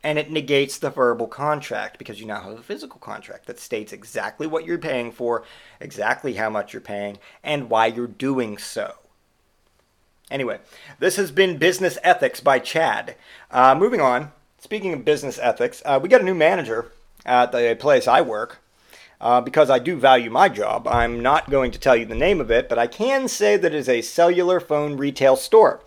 And 0.04 0.19
it 0.19 0.30
negates 0.30 0.77
the 0.77 0.89
verbal 0.89 1.27
contract 1.27 1.97
because 1.97 2.19
you 2.19 2.25
now 2.25 2.41
have 2.41 2.60
a 2.60 2.62
physical 2.62 2.99
contract 2.99 3.45
that 3.45 3.58
states 3.58 3.93
exactly 3.93 4.47
what 4.47 4.65
you're 4.65 4.77
paying 4.77 5.13
for, 5.13 5.45
exactly 5.80 6.34
how 6.34 6.49
much 6.49 6.73
you're 6.73 6.82
paying, 6.82 7.19
and 7.41 7.69
why 7.69 7.86
you're 7.86 8.06
doing 8.06 8.58
so. 8.58 8.95
Anyway, 10.30 10.60
this 10.99 11.15
has 11.15 11.32
been 11.32 11.58
Business 11.58 11.99
Ethics 12.04 12.41
by 12.41 12.60
Chad. 12.60 13.15
Uh, 13.49 13.75
moving 13.75 14.01
on, 14.01 14.34
speaking 14.60 14.91
of 14.91 15.06
business 15.06 15.39
ethics, 15.41 15.82
uh, 15.86 16.01
we 16.04 16.10
got 16.10 16.19
a 16.19 16.25
new 16.25 16.36
manager 16.36 16.91
at 17.25 17.54
the 17.54 17.77
place 17.80 18.10
I 18.10 18.19
work. 18.19 18.61
Uh, 19.21 19.39
because 19.39 19.69
I 19.69 19.77
do 19.77 19.97
value 19.97 20.31
my 20.31 20.49
job, 20.49 20.88
I'm 20.88 21.21
not 21.21 21.51
going 21.51 21.69
to 21.71 21.79
tell 21.79 21.95
you 21.95 22.07
the 22.07 22.15
name 22.15 22.41
of 22.41 22.49
it, 22.49 22.67
but 22.67 22.79
I 22.79 22.88
can 22.88 23.27
say 23.27 23.55
that 23.55 23.71
it 23.71 23.77
is 23.77 23.88
a 23.88 24.01
cellular 24.01 24.60
phone 24.60 24.97
retail 24.97 25.36
store 25.36 25.79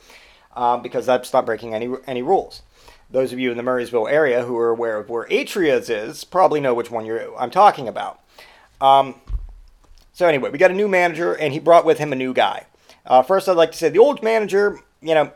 uh, 0.54 0.76
because 0.76 1.04
that's 1.04 1.32
not 1.32 1.44
breaking 1.44 1.74
any 1.74 1.92
any 2.06 2.22
rules. 2.22 2.62
Those 3.10 3.32
of 3.32 3.40
you 3.40 3.50
in 3.50 3.56
the 3.56 3.64
Murrysville 3.64 4.08
area 4.08 4.44
who 4.44 4.56
are 4.56 4.70
aware 4.70 4.98
of 4.98 5.08
where 5.10 5.26
Atria's 5.26 5.90
is 5.90 6.22
probably 6.22 6.60
know 6.60 6.74
which 6.74 6.92
one 6.92 7.04
you're, 7.04 7.36
I'm 7.36 7.50
talking 7.50 7.88
about. 7.88 8.20
Um, 8.80 9.16
so 10.12 10.28
anyway, 10.28 10.50
we 10.50 10.58
got 10.58 10.70
a 10.70 10.74
new 10.74 10.88
manager, 10.88 11.34
and 11.34 11.52
he 11.52 11.58
brought 11.58 11.84
with 11.84 11.98
him 11.98 12.12
a 12.12 12.16
new 12.16 12.32
guy. 12.32 12.66
Uh, 13.04 13.22
first, 13.22 13.48
I'd 13.48 13.56
like 13.56 13.72
to 13.72 13.78
say 13.78 13.88
the 13.88 13.98
old 13.98 14.22
manager, 14.22 14.78
you 15.02 15.14
know, 15.14 15.32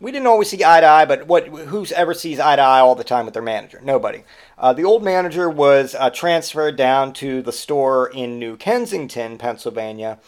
we 0.00 0.12
didn't 0.12 0.26
always 0.26 0.50
see 0.50 0.64
eye 0.64 0.80
to 0.80 0.86
eye, 0.86 1.04
but 1.04 1.26
what 1.26 1.46
who's 1.46 1.92
ever 1.92 2.14
sees 2.14 2.38
eye 2.40 2.56
to 2.56 2.62
eye 2.62 2.80
all 2.80 2.94
the 2.94 3.04
time 3.04 3.24
with 3.24 3.34
their 3.34 3.42
manager? 3.42 3.80
Nobody. 3.82 4.24
Uh, 4.58 4.72
the 4.72 4.84
old 4.84 5.02
manager 5.02 5.48
was 5.48 5.94
uh, 5.94 6.10
transferred 6.10 6.76
down 6.76 7.12
to 7.14 7.42
the 7.42 7.52
store 7.52 8.08
in 8.08 8.38
New 8.38 8.56
Kensington, 8.56 9.38
Pennsylvania, 9.38 10.18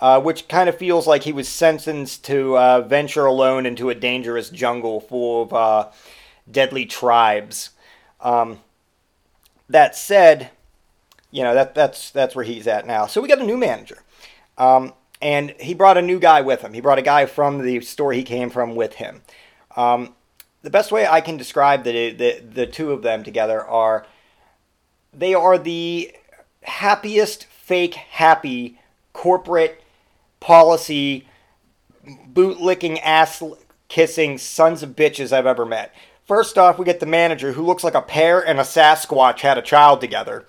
uh, 0.00 0.20
which 0.20 0.48
kind 0.48 0.68
of 0.68 0.78
feels 0.78 1.06
like 1.06 1.24
he 1.24 1.32
was 1.32 1.48
sentenced 1.48 2.24
to 2.24 2.56
uh, 2.56 2.80
venture 2.82 3.26
alone 3.26 3.66
into 3.66 3.90
a 3.90 3.94
dangerous 3.94 4.48
jungle 4.50 5.00
full 5.00 5.42
of 5.42 5.52
uh, 5.52 5.88
deadly 6.50 6.86
tribes. 6.86 7.70
Um, 8.20 8.60
that 9.68 9.96
said, 9.96 10.50
you 11.30 11.42
know 11.42 11.54
that 11.54 11.74
that's 11.74 12.10
that's 12.10 12.34
where 12.34 12.44
he's 12.44 12.66
at 12.66 12.86
now. 12.86 13.06
So 13.06 13.20
we 13.20 13.28
got 13.28 13.40
a 13.40 13.44
new 13.44 13.56
manager. 13.56 14.02
Um, 14.56 14.94
and 15.20 15.54
he 15.58 15.74
brought 15.74 15.96
a 15.96 16.02
new 16.02 16.18
guy 16.18 16.40
with 16.40 16.62
him. 16.62 16.72
He 16.72 16.80
brought 16.80 16.98
a 16.98 17.02
guy 17.02 17.26
from 17.26 17.62
the 17.62 17.80
store 17.80 18.12
he 18.12 18.22
came 18.22 18.50
from 18.50 18.74
with 18.74 18.94
him. 18.94 19.22
Um, 19.76 20.14
the 20.62 20.70
best 20.70 20.90
way 20.90 21.06
I 21.06 21.20
can 21.20 21.36
describe 21.36 21.84
the, 21.84 22.10
the 22.10 22.40
the 22.40 22.66
two 22.66 22.92
of 22.92 23.02
them 23.02 23.22
together 23.22 23.64
are 23.64 24.06
they 25.12 25.34
are 25.34 25.58
the 25.58 26.12
happiest 26.62 27.44
fake 27.44 27.94
happy 27.94 28.80
corporate 29.12 29.82
policy 30.40 31.28
boot 32.26 32.60
licking 32.60 32.98
ass 33.00 33.42
kissing 33.88 34.38
sons 34.38 34.82
of 34.82 34.90
bitches 34.90 35.32
I've 35.32 35.46
ever 35.46 35.64
met. 35.64 35.94
First 36.24 36.58
off, 36.58 36.78
we 36.78 36.84
get 36.84 36.98
the 36.98 37.06
manager 37.06 37.52
who 37.52 37.64
looks 37.64 37.84
like 37.84 37.94
a 37.94 38.02
pear 38.02 38.44
and 38.44 38.58
a 38.58 38.64
Sasquatch 38.64 39.40
had 39.40 39.58
a 39.58 39.62
child 39.62 40.00
together. 40.00 40.44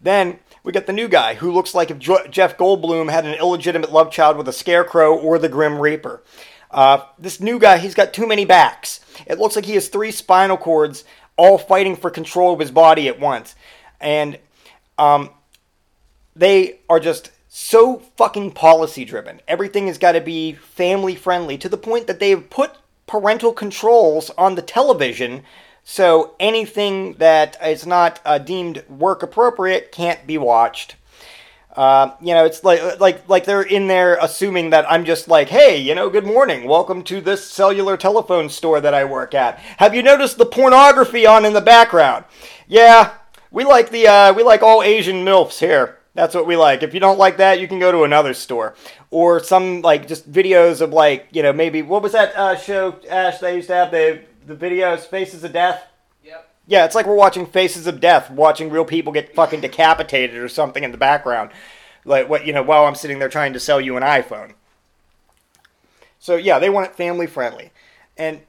Then 0.00 0.40
we 0.62 0.72
got 0.72 0.86
the 0.86 0.92
new 0.92 1.08
guy 1.08 1.34
who 1.34 1.52
looks 1.52 1.74
like 1.74 1.90
if 1.90 1.98
Jeff 1.98 2.58
Goldblum 2.58 3.10
had 3.10 3.24
an 3.24 3.34
illegitimate 3.34 3.92
love 3.92 4.10
child 4.10 4.36
with 4.36 4.48
a 4.48 4.52
scarecrow 4.52 5.16
or 5.16 5.38
the 5.38 5.48
Grim 5.48 5.78
Reaper. 5.78 6.22
Uh, 6.70 7.04
this 7.18 7.40
new 7.40 7.58
guy, 7.58 7.78
he's 7.78 7.94
got 7.94 8.12
too 8.12 8.26
many 8.26 8.44
backs. 8.44 9.00
It 9.26 9.38
looks 9.38 9.56
like 9.56 9.64
he 9.64 9.74
has 9.74 9.88
three 9.88 10.10
spinal 10.10 10.56
cords 10.56 11.04
all 11.36 11.58
fighting 11.58 11.96
for 11.96 12.10
control 12.10 12.52
of 12.52 12.60
his 12.60 12.70
body 12.70 13.08
at 13.08 13.18
once. 13.18 13.54
And 14.00 14.38
um, 14.98 15.30
they 16.36 16.80
are 16.88 17.00
just 17.00 17.30
so 17.48 17.98
fucking 18.16 18.52
policy 18.52 19.04
driven. 19.04 19.40
Everything 19.48 19.86
has 19.86 19.98
got 19.98 20.12
to 20.12 20.20
be 20.20 20.52
family 20.52 21.14
friendly 21.14 21.58
to 21.58 21.68
the 21.68 21.76
point 21.76 22.06
that 22.06 22.20
they've 22.20 22.48
put 22.48 22.76
parental 23.06 23.52
controls 23.52 24.30
on 24.38 24.54
the 24.54 24.62
television 24.62 25.42
so 25.84 26.34
anything 26.38 27.14
that 27.14 27.56
is 27.64 27.86
not 27.86 28.20
uh, 28.24 28.38
deemed 28.38 28.84
work 28.88 29.22
appropriate 29.22 29.92
can't 29.92 30.26
be 30.26 30.38
watched. 30.38 30.96
Uh, 31.76 32.14
you 32.20 32.34
know, 32.34 32.44
it's 32.44 32.64
like 32.64 32.98
like 32.98 33.28
like 33.28 33.44
they're 33.44 33.62
in 33.62 33.86
there 33.86 34.18
assuming 34.20 34.70
that 34.70 34.90
I'm 34.90 35.04
just 35.04 35.28
like, 35.28 35.48
hey, 35.48 35.78
you 35.78 35.94
know, 35.94 36.10
good 36.10 36.26
morning, 36.26 36.66
welcome 36.66 37.04
to 37.04 37.20
this 37.20 37.48
cellular 37.48 37.96
telephone 37.96 38.48
store 38.48 38.80
that 38.80 38.92
I 38.92 39.04
work 39.04 39.34
at. 39.34 39.58
Have 39.78 39.94
you 39.94 40.02
noticed 40.02 40.36
the 40.36 40.46
pornography 40.46 41.26
on 41.26 41.44
in 41.44 41.52
the 41.52 41.60
background? 41.60 42.24
Yeah, 42.66 43.14
we 43.52 43.64
like 43.64 43.90
the 43.90 44.08
uh, 44.08 44.32
we 44.34 44.42
like 44.42 44.62
all 44.62 44.82
Asian 44.82 45.24
milfs 45.24 45.60
here. 45.60 45.98
That's 46.14 46.34
what 46.34 46.46
we 46.46 46.56
like. 46.56 46.82
If 46.82 46.92
you 46.92 46.98
don't 46.98 47.18
like 47.18 47.36
that, 47.36 47.60
you 47.60 47.68
can 47.68 47.78
go 47.78 47.92
to 47.92 48.02
another 48.02 48.34
store 48.34 48.74
or 49.10 49.42
some 49.42 49.80
like 49.80 50.08
just 50.08 50.30
videos 50.30 50.80
of 50.80 50.92
like 50.92 51.28
you 51.30 51.42
know 51.42 51.52
maybe 51.52 51.82
what 51.82 52.02
was 52.02 52.12
that 52.12 52.34
uh, 52.36 52.56
show 52.56 52.96
Ash 53.08 53.38
they 53.38 53.56
used 53.56 53.68
to 53.68 53.74
have 53.74 53.90
the 53.90 54.22
the 54.50 54.56
videos 54.56 55.00
Faces 55.00 55.44
of 55.44 55.52
Death. 55.52 55.86
Yep. 56.24 56.48
Yeah, 56.66 56.84
it's 56.84 56.94
like 56.94 57.06
we're 57.06 57.14
watching 57.14 57.46
Faces 57.46 57.86
of 57.86 58.00
Death, 58.00 58.30
watching 58.30 58.70
real 58.70 58.84
people 58.84 59.12
get 59.12 59.34
fucking 59.34 59.60
decapitated 59.60 60.36
or 60.36 60.48
something 60.48 60.84
in 60.84 60.92
the 60.92 60.98
background. 60.98 61.50
Like 62.04 62.28
what 62.28 62.46
you 62.46 62.52
know, 62.52 62.62
while 62.62 62.84
I'm 62.84 62.94
sitting 62.94 63.18
there 63.18 63.28
trying 63.28 63.52
to 63.52 63.60
sell 63.60 63.80
you 63.80 63.96
an 63.96 64.02
iPhone. 64.02 64.52
So 66.18 66.36
yeah, 66.36 66.58
they 66.58 66.70
want 66.70 66.90
it 66.90 66.96
family 66.96 67.26
friendly, 67.26 67.70
and 68.16 68.40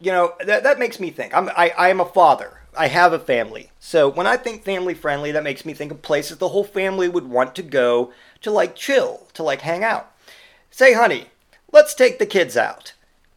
you 0.00 0.12
know 0.12 0.34
that 0.44 0.62
that 0.62 0.78
makes 0.78 1.00
me 1.00 1.10
think. 1.10 1.34
I'm 1.34 1.48
I 1.50 1.72
I 1.76 1.88
am 1.88 2.00
a 2.00 2.04
father. 2.04 2.60
I 2.76 2.88
have 2.88 3.12
a 3.12 3.18
family. 3.18 3.70
So 3.78 4.08
when 4.08 4.26
I 4.26 4.36
think 4.36 4.64
family 4.64 4.94
friendly, 4.94 5.30
that 5.32 5.44
makes 5.44 5.64
me 5.64 5.74
think 5.74 5.92
of 5.92 6.02
places 6.02 6.38
the 6.38 6.48
whole 6.48 6.64
family 6.64 7.08
would 7.08 7.28
want 7.28 7.54
to 7.54 7.62
go 7.62 8.12
to 8.42 8.50
like 8.50 8.74
chill, 8.74 9.28
to 9.34 9.44
like 9.44 9.60
hang 9.60 9.84
out. 9.84 10.12
Say, 10.70 10.92
honey, 10.92 11.28
let's 11.72 11.94
take 11.94 12.18
the 12.18 12.26
kids 12.26 12.56
out. 12.56 12.94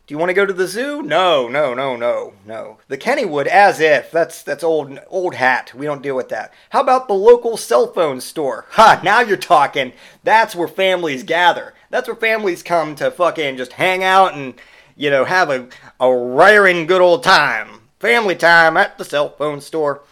Do 0.08 0.14
you 0.14 0.20
want 0.20 0.30
to 0.30 0.34
go 0.34 0.46
to 0.46 0.54
the 0.54 0.68
zoo? 0.68 1.04
No, 1.04 1.50
no, 1.50 1.74
no, 1.74 1.98
no, 1.98 2.34
no. 2.46 2.78
The 2.88 2.98
Kennywood, 2.98 3.46
as 3.46 3.82
if. 3.82 4.10
That's 4.10 4.42
that's 4.42 4.64
old 4.64 4.98
old 5.08 5.36
hat. 5.36 5.74
We 5.76 5.86
don't 5.86 6.02
deal 6.02 6.16
with 6.16 6.30
that. 6.30 6.54
How 6.70 6.80
about 6.80 7.10
the 7.10 7.14
local 7.14 7.58
cell 7.58 7.92
phone 7.92 8.22
store? 8.22 8.68
Ha, 8.70 9.02
now 9.04 9.20
you're 9.20 9.36
talking. 9.36 9.92
That's 10.24 10.56
where 10.56 10.70
families 10.70 11.24
gather. 11.24 11.74
That's 11.90 12.08
where 12.08 12.16
families 12.16 12.64
come 12.64 12.96
to 12.96 13.12
fucking 13.12 13.58
just 13.58 13.74
hang 13.74 14.02
out 14.02 14.34
and, 14.34 14.54
you 14.96 15.10
know, 15.10 15.26
have 15.26 15.50
a, 15.50 15.68
a 16.00 16.16
raring 16.16 16.88
good 16.88 17.02
old 17.02 17.22
time. 17.22 17.82
Family 18.00 18.36
time 18.36 18.78
at 18.78 18.98
the 18.98 19.04
cell 19.04 19.32
phone 19.32 19.60
store. 19.60 20.04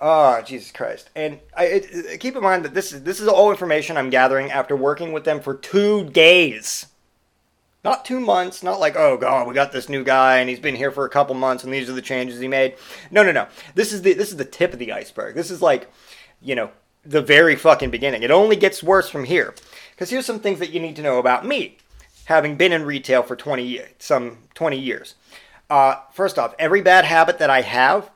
Oh, 0.00 0.42
Jesus 0.42 0.70
Christ. 0.70 1.10
And 1.16 1.40
I, 1.56 1.64
it, 1.64 2.20
keep 2.20 2.36
in 2.36 2.42
mind 2.44 2.64
that 2.64 2.74
this 2.74 2.92
is 2.92 3.02
this 3.02 3.18
is 3.18 3.26
all 3.26 3.50
information 3.50 3.96
I'm 3.96 4.10
gathering 4.10 4.52
after 4.52 4.76
working 4.76 5.12
with 5.12 5.24
them 5.24 5.40
for 5.40 5.56
two 5.56 6.04
days. 6.04 6.86
Not 7.84 8.06
two 8.06 8.18
months, 8.18 8.62
not 8.62 8.80
like, 8.80 8.96
oh 8.96 9.18
god, 9.18 9.46
we 9.46 9.52
got 9.52 9.70
this 9.70 9.90
new 9.90 10.02
guy 10.02 10.38
and 10.38 10.48
he's 10.48 10.58
been 10.58 10.74
here 10.74 10.90
for 10.90 11.04
a 11.04 11.10
couple 11.10 11.34
months 11.34 11.64
and 11.64 11.72
these 11.72 11.90
are 11.90 11.94
the 11.94 12.00
changes 12.00 12.40
he 12.40 12.48
made. 12.48 12.76
No, 13.10 13.22
no, 13.22 13.30
no. 13.30 13.46
This 13.74 13.92
is 13.92 14.02
the 14.02 14.14
this 14.14 14.30
is 14.30 14.36
the 14.36 14.44
tip 14.44 14.72
of 14.72 14.78
the 14.78 14.92
iceberg. 14.92 15.34
This 15.34 15.50
is 15.50 15.60
like, 15.60 15.92
you 16.40 16.54
know, 16.54 16.70
the 17.04 17.20
very 17.20 17.56
fucking 17.56 17.90
beginning. 17.90 18.22
It 18.22 18.30
only 18.30 18.56
gets 18.56 18.82
worse 18.82 19.10
from 19.10 19.24
here. 19.24 19.54
Because 19.90 20.10
here's 20.10 20.26
some 20.26 20.40
things 20.40 20.58
that 20.58 20.70
you 20.70 20.80
need 20.80 20.96
to 20.96 21.02
know 21.02 21.18
about 21.18 21.46
me, 21.46 21.76
having 22.24 22.56
been 22.56 22.72
in 22.72 22.84
retail 22.84 23.22
for 23.22 23.36
20 23.36 23.80
some 23.98 24.38
20 24.54 24.78
years. 24.78 25.14
Uh, 25.68 25.96
first 26.12 26.38
off, 26.38 26.54
every 26.58 26.80
bad 26.80 27.04
habit 27.04 27.38
that 27.38 27.50
I 27.50 27.60
have 27.60 28.10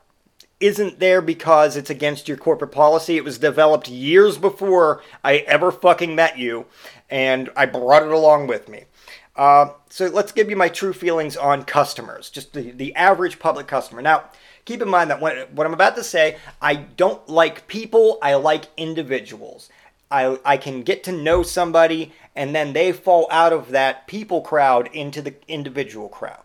isn't 0.59 0.99
there 0.99 1.21
because 1.21 1.77
it's 1.77 1.89
against 1.89 2.27
your 2.27 2.37
corporate 2.37 2.71
policy. 2.71 3.17
It 3.17 3.23
was 3.23 3.37
developed 3.37 3.87
years 3.87 4.37
before 4.37 5.01
I 5.23 5.37
ever 5.37 5.71
fucking 5.71 6.15
met 6.15 6.37
you, 6.37 6.65
and 7.09 7.49
I 7.55 7.65
brought 7.65 8.03
it 8.03 8.11
along 8.11 8.47
with 8.47 8.67
me. 8.67 8.83
Uh, 9.39 9.71
so 9.89 10.07
let's 10.07 10.33
give 10.33 10.49
you 10.49 10.57
my 10.57 10.67
true 10.67 10.91
feelings 10.91 11.37
on 11.37 11.63
customers, 11.63 12.29
just 12.29 12.51
the, 12.51 12.71
the 12.71 12.93
average 12.93 13.39
public 13.39 13.67
customer. 13.67 14.01
Now, 14.01 14.25
keep 14.65 14.81
in 14.81 14.89
mind 14.89 15.09
that 15.09 15.21
what, 15.21 15.53
what 15.53 15.65
I'm 15.65 15.73
about 15.73 15.95
to 15.95 16.03
say, 16.03 16.35
I 16.61 16.75
don't 16.75 17.25
like 17.29 17.65
people, 17.69 18.17
I 18.21 18.33
like 18.33 18.65
individuals. 18.75 19.69
I, 20.11 20.39
I 20.43 20.57
can 20.57 20.83
get 20.83 21.05
to 21.05 21.13
know 21.13 21.41
somebody 21.41 22.11
and 22.35 22.53
then 22.53 22.73
they 22.73 22.91
fall 22.91 23.29
out 23.31 23.53
of 23.53 23.71
that 23.71 24.07
people 24.07 24.41
crowd 24.41 24.89
into 24.91 25.21
the 25.21 25.35
individual 25.47 26.09
crowd. 26.09 26.43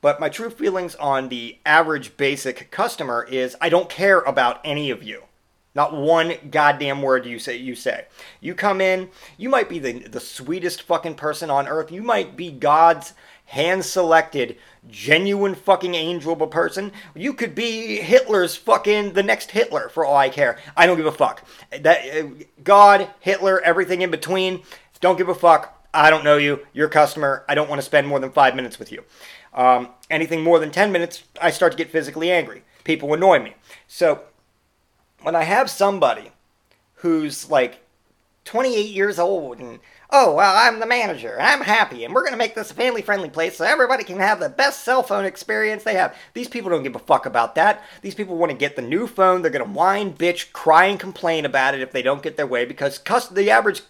But 0.00 0.18
my 0.18 0.30
true 0.30 0.48
feelings 0.48 0.94
on 0.94 1.28
the 1.28 1.58
average 1.66 2.16
basic 2.16 2.70
customer 2.70 3.22
is 3.30 3.54
I 3.60 3.68
don't 3.68 3.90
care 3.90 4.20
about 4.20 4.62
any 4.64 4.90
of 4.90 5.02
you. 5.02 5.24
Not 5.74 5.94
one 5.94 6.34
goddamn 6.50 7.00
word 7.02 7.26
you 7.26 7.38
say 7.38 7.56
you 7.56 7.74
say. 7.74 8.06
You 8.40 8.54
come 8.54 8.80
in, 8.80 9.10
you 9.36 9.48
might 9.48 9.68
be 9.68 9.78
the 9.78 10.00
the 10.00 10.20
sweetest 10.20 10.82
fucking 10.82 11.14
person 11.14 11.50
on 11.50 11.68
earth. 11.68 11.92
You 11.92 12.02
might 12.02 12.36
be 12.36 12.50
God's 12.50 13.14
hand 13.50 13.84
selected 13.84 14.56
genuine 14.88 15.56
fucking 15.56 15.94
angel 15.94 16.32
of 16.32 16.40
a 16.40 16.46
person. 16.46 16.92
You 17.16 17.34
could 17.34 17.54
be 17.54 17.96
Hitler's 17.96 18.54
fucking 18.54 19.12
the 19.12 19.24
next 19.24 19.50
Hitler 19.50 19.88
for 19.88 20.04
all 20.04 20.16
I 20.16 20.28
care. 20.28 20.58
I 20.76 20.86
don't 20.86 20.96
give 20.96 21.06
a 21.06 21.12
fuck. 21.12 21.44
That 21.80 22.00
uh, 22.04 22.28
God, 22.62 23.08
Hitler, 23.18 23.60
everything 23.60 24.02
in 24.02 24.10
between, 24.10 24.62
don't 25.00 25.18
give 25.18 25.28
a 25.28 25.34
fuck. 25.34 25.76
I 25.92 26.10
don't 26.10 26.24
know 26.24 26.36
you. 26.36 26.64
You're 26.72 26.86
a 26.86 26.90
customer. 26.90 27.44
I 27.48 27.56
don't 27.56 27.68
want 27.68 27.80
to 27.80 27.84
spend 27.84 28.06
more 28.06 28.20
than 28.20 28.30
5 28.30 28.54
minutes 28.54 28.78
with 28.78 28.92
you. 28.92 29.02
Um, 29.52 29.88
anything 30.08 30.42
more 30.42 30.60
than 30.60 30.70
10 30.70 30.92
minutes, 30.92 31.24
I 31.42 31.50
start 31.50 31.72
to 31.72 31.78
get 31.78 31.90
physically 31.90 32.30
angry. 32.30 32.62
People 32.84 33.12
annoy 33.12 33.40
me. 33.40 33.54
So, 33.88 34.22
when 35.22 35.34
I 35.34 35.44
have 35.44 35.70
somebody 35.70 36.32
who's 36.96 37.50
like 37.50 37.80
28 38.44 38.90
years 38.90 39.18
old 39.18 39.58
and 39.58 39.78
oh 40.10 40.34
well 40.34 40.56
i'm 40.56 40.80
the 40.80 40.86
manager 40.86 41.36
and 41.36 41.46
i'm 41.46 41.60
happy 41.60 42.04
and 42.04 42.14
we're 42.14 42.22
going 42.22 42.32
to 42.32 42.38
make 42.38 42.54
this 42.54 42.70
a 42.70 42.74
family 42.74 43.02
friendly 43.02 43.28
place 43.28 43.56
so 43.56 43.64
everybody 43.64 44.02
can 44.02 44.18
have 44.18 44.40
the 44.40 44.48
best 44.48 44.82
cell 44.82 45.02
phone 45.02 45.24
experience 45.24 45.84
they 45.84 45.94
have. 45.94 46.16
These 46.34 46.48
people 46.48 46.70
don't 46.70 46.82
give 46.82 46.96
a 46.96 47.00
fuck 47.00 47.26
about 47.26 47.54
that. 47.54 47.82
These 48.02 48.14
people 48.14 48.36
want 48.36 48.50
to 48.50 48.58
get 48.58 48.76
the 48.76 48.82
new 48.82 49.06
phone. 49.06 49.42
They're 49.42 49.50
going 49.50 49.64
to 49.64 49.70
whine 49.70 50.14
bitch 50.14 50.52
cry 50.52 50.86
and 50.86 50.98
complain 50.98 51.44
about 51.44 51.74
it 51.74 51.80
if 51.80 51.92
they 51.92 52.02
don't 52.02 52.22
get 52.22 52.36
their 52.36 52.46
way 52.46 52.64
because 52.64 52.98
cus- 52.98 53.28
the 53.28 53.50
average 53.50 53.82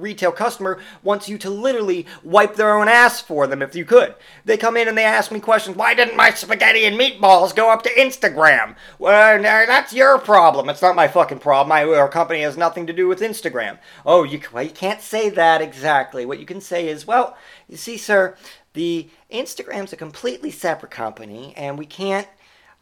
retail 0.00 0.32
customer 0.32 0.78
wants 1.02 1.28
you 1.28 1.38
to 1.38 1.50
literally 1.50 2.06
wipe 2.22 2.56
their 2.56 2.76
own 2.76 2.88
ass 2.88 3.20
for 3.20 3.46
them 3.46 3.62
if 3.62 3.74
you 3.74 3.84
could. 3.84 4.14
They 4.44 4.56
come 4.56 4.76
in 4.76 4.88
and 4.88 4.96
they 4.96 5.04
ask 5.04 5.30
me 5.30 5.40
questions. 5.40 5.76
Why 5.76 5.94
didn't 5.94 6.16
my 6.16 6.30
spaghetti 6.30 6.84
and 6.84 6.98
meatballs 6.98 7.54
go 7.54 7.70
up 7.70 7.82
to 7.82 7.90
Instagram? 7.90 8.76
Well, 8.98 9.42
that's 9.42 9.92
your 9.92 10.18
problem. 10.18 10.68
It's 10.68 10.82
not 10.82 10.96
my 10.96 11.08
fucking 11.08 11.40
problem. 11.40 11.68
My, 11.68 11.84
our 11.84 12.08
company 12.08 12.42
has 12.42 12.56
nothing 12.56 12.86
to 12.86 12.92
do 12.92 13.08
with 13.08 13.20
Instagram. 13.20 13.78
Oh, 14.06 14.24
you, 14.24 14.40
well, 14.52 14.62
you 14.62 14.70
can't 14.70 15.00
say 15.00 15.28
that 15.30 15.60
exactly. 15.60 16.24
What 16.24 16.40
you 16.40 16.46
can 16.46 16.60
say 16.60 16.88
is, 16.88 17.06
well, 17.06 17.36
you 17.68 17.76
see, 17.76 17.96
sir, 17.96 18.36
the 18.74 19.08
Instagram's 19.32 19.92
a 19.92 19.96
completely 19.96 20.50
separate 20.50 20.92
company, 20.92 21.52
and 21.56 21.78
we 21.78 21.86
can't, 21.86 22.28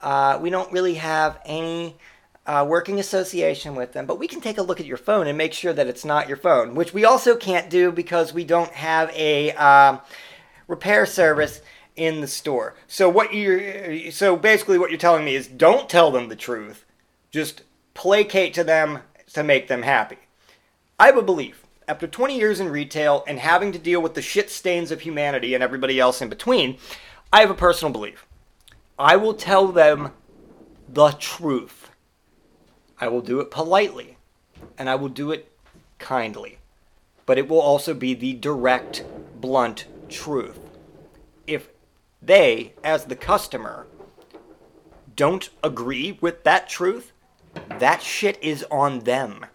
uh, 0.02 0.38
we 0.40 0.50
don't 0.50 0.72
really 0.72 0.94
have 0.94 1.40
any 1.44 1.96
uh, 2.46 2.64
working 2.66 3.00
association 3.00 3.74
with 3.74 3.92
them, 3.92 4.06
but 4.06 4.18
we 4.18 4.28
can 4.28 4.40
take 4.40 4.58
a 4.58 4.62
look 4.62 4.80
at 4.80 4.86
your 4.86 4.96
phone 4.96 5.26
and 5.26 5.36
make 5.36 5.52
sure 5.52 5.72
that 5.72 5.88
it's 5.88 6.04
not 6.04 6.28
your 6.28 6.36
phone, 6.36 6.74
which 6.74 6.94
we 6.94 7.04
also 7.04 7.36
can't 7.36 7.68
do 7.68 7.90
because 7.90 8.32
we 8.32 8.44
don't 8.44 8.72
have 8.72 9.10
a 9.10 9.52
um, 9.52 10.00
repair 10.68 11.06
service 11.06 11.60
in 11.96 12.20
the 12.20 12.26
store. 12.26 12.74
So 12.86 13.08
what 13.08 13.34
you 13.34 14.10
so 14.10 14.36
basically 14.36 14.78
what 14.78 14.90
you're 14.90 14.98
telling 14.98 15.24
me 15.24 15.34
is 15.34 15.48
don't 15.48 15.88
tell 15.88 16.10
them 16.10 16.28
the 16.28 16.36
truth, 16.36 16.84
just 17.30 17.62
placate 17.94 18.54
to 18.54 18.64
them 18.64 19.00
to 19.32 19.42
make 19.42 19.68
them 19.68 19.82
happy. 19.82 20.18
I 20.98 21.06
have 21.06 21.16
a 21.16 21.22
belief. 21.22 21.64
After 21.88 22.06
20 22.06 22.36
years 22.36 22.58
in 22.58 22.68
retail 22.68 23.22
and 23.28 23.38
having 23.38 23.70
to 23.72 23.78
deal 23.78 24.02
with 24.02 24.14
the 24.14 24.22
shit 24.22 24.50
stains 24.50 24.90
of 24.90 25.02
humanity 25.02 25.54
and 25.54 25.62
everybody 25.62 26.00
else 26.00 26.20
in 26.20 26.28
between, 26.28 26.78
I 27.32 27.40
have 27.40 27.50
a 27.50 27.54
personal 27.54 27.92
belief. 27.92 28.26
I 28.98 29.16
will 29.16 29.34
tell 29.34 29.68
them 29.68 30.10
the 30.88 31.10
truth. 31.12 31.85
I 32.98 33.08
will 33.08 33.20
do 33.20 33.40
it 33.40 33.50
politely 33.50 34.16
and 34.78 34.88
I 34.88 34.94
will 34.94 35.08
do 35.08 35.30
it 35.30 35.52
kindly. 35.98 36.58
But 37.24 37.38
it 37.38 37.48
will 37.48 37.60
also 37.60 37.92
be 37.92 38.14
the 38.14 38.34
direct, 38.34 39.04
blunt 39.40 39.86
truth. 40.08 40.58
If 41.46 41.68
they, 42.22 42.72
as 42.84 43.04
the 43.04 43.16
customer, 43.16 43.86
don't 45.14 45.50
agree 45.62 46.18
with 46.20 46.44
that 46.44 46.68
truth, 46.68 47.12
that 47.78 48.02
shit 48.02 48.38
is 48.42 48.64
on 48.70 49.00
them. 49.00 49.46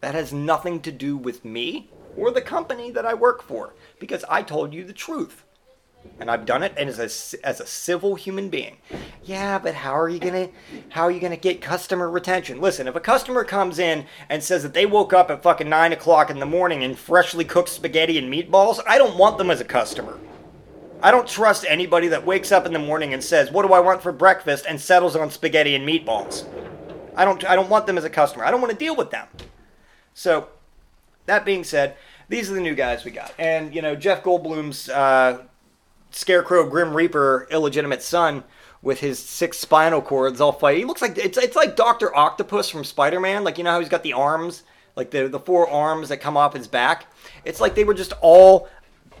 That 0.00 0.14
has 0.14 0.32
nothing 0.32 0.80
to 0.82 0.92
do 0.92 1.16
with 1.16 1.44
me 1.44 1.90
or 2.16 2.30
the 2.30 2.40
company 2.40 2.90
that 2.90 3.06
I 3.06 3.14
work 3.14 3.42
for 3.42 3.74
because 3.98 4.24
I 4.28 4.42
told 4.42 4.74
you 4.74 4.84
the 4.84 4.92
truth 4.92 5.44
and 6.20 6.30
I've 6.30 6.46
done 6.46 6.62
it 6.62 6.72
and 6.76 6.88
as 6.88 6.98
a, 6.98 7.46
as 7.46 7.60
a 7.60 7.66
civil 7.66 8.14
human 8.14 8.48
being. 8.48 8.78
Yeah, 9.22 9.58
but 9.58 9.74
how 9.74 9.98
are 9.98 10.08
you 10.08 10.18
gonna 10.18 10.48
how 10.90 11.02
are 11.02 11.10
you 11.10 11.20
gonna 11.20 11.36
get 11.36 11.60
customer 11.60 12.10
retention? 12.10 12.60
Listen, 12.60 12.88
if 12.88 12.96
a 12.96 13.00
customer 13.00 13.44
comes 13.44 13.78
in 13.78 14.06
and 14.28 14.42
says 14.42 14.62
that 14.62 14.74
they 14.74 14.86
woke 14.86 15.12
up 15.12 15.30
at 15.30 15.42
fucking 15.42 15.68
nine 15.68 15.92
o'clock 15.92 16.30
in 16.30 16.40
the 16.40 16.46
morning 16.46 16.82
and 16.82 16.98
freshly 16.98 17.44
cooked 17.44 17.68
spaghetti 17.68 18.18
and 18.18 18.32
meatballs, 18.32 18.80
I 18.86 18.98
don't 18.98 19.18
want 19.18 19.38
them 19.38 19.50
as 19.50 19.60
a 19.60 19.64
customer. 19.64 20.18
I 21.00 21.10
don't 21.10 21.28
trust 21.28 21.64
anybody 21.68 22.08
that 22.08 22.26
wakes 22.26 22.50
up 22.50 22.66
in 22.66 22.72
the 22.72 22.78
morning 22.78 23.14
and 23.14 23.22
says, 23.22 23.52
"What 23.52 23.66
do 23.66 23.72
I 23.72 23.80
want 23.80 24.02
for 24.02 24.12
breakfast?" 24.12 24.64
and 24.68 24.80
settles 24.80 25.14
on 25.14 25.30
spaghetti 25.30 25.74
and 25.74 25.88
meatballs. 25.88 26.44
I 27.16 27.24
don't 27.24 27.44
I 27.44 27.54
don't 27.54 27.68
want 27.68 27.86
them 27.86 27.98
as 27.98 28.04
a 28.04 28.10
customer. 28.10 28.44
I 28.44 28.50
don't 28.50 28.60
want 28.60 28.72
to 28.72 28.78
deal 28.78 28.96
with 28.96 29.10
them. 29.10 29.28
So, 30.14 30.48
that 31.26 31.44
being 31.44 31.62
said, 31.62 31.96
these 32.28 32.50
are 32.50 32.54
the 32.54 32.60
new 32.60 32.74
guys 32.74 33.04
we 33.04 33.12
got, 33.12 33.32
and 33.38 33.74
you 33.74 33.80
know 33.82 33.94
Jeff 33.94 34.22
Goldblum's 34.24 34.88
uh, 34.88 35.42
Scarecrow 36.10 36.68
Grim 36.68 36.94
Reaper 36.94 37.46
illegitimate 37.50 38.02
son 38.02 38.44
with 38.82 39.00
his 39.00 39.18
six 39.18 39.58
spinal 39.58 40.00
cords 40.00 40.40
all 40.40 40.52
fight. 40.52 40.78
He 40.78 40.84
looks 40.84 41.02
like 41.02 41.18
it's 41.18 41.38
it's 41.38 41.56
like 41.56 41.76
Doctor 41.76 42.14
Octopus 42.14 42.70
from 42.70 42.84
Spider 42.84 43.20
Man. 43.20 43.44
Like 43.44 43.58
you 43.58 43.64
know 43.64 43.72
how 43.72 43.80
he's 43.80 43.88
got 43.88 44.02
the 44.02 44.12
arms, 44.12 44.62
like 44.96 45.10
the 45.10 45.28
the 45.28 45.40
four 45.40 45.68
arms 45.68 46.08
that 46.08 46.18
come 46.18 46.36
off 46.36 46.54
his 46.54 46.68
back. 46.68 47.06
It's 47.44 47.60
like 47.60 47.74
they 47.74 47.84
were 47.84 47.94
just 47.94 48.12
all 48.20 48.68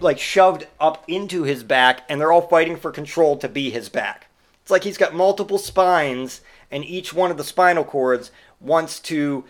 like 0.00 0.18
shoved 0.18 0.66
up 0.78 1.04
into 1.08 1.42
his 1.42 1.62
back, 1.62 2.02
and 2.08 2.20
they're 2.20 2.32
all 2.32 2.48
fighting 2.48 2.76
for 2.76 2.90
control 2.90 3.36
to 3.38 3.48
be 3.48 3.70
his 3.70 3.88
back. 3.88 4.28
It's 4.62 4.70
like 4.70 4.84
he's 4.84 4.98
got 4.98 5.14
multiple 5.14 5.58
spines, 5.58 6.40
and 6.70 6.84
each 6.84 7.12
one 7.12 7.30
of 7.30 7.36
the 7.36 7.44
spinal 7.44 7.84
cords 7.84 8.30
wants 8.60 9.00
to 9.00 9.44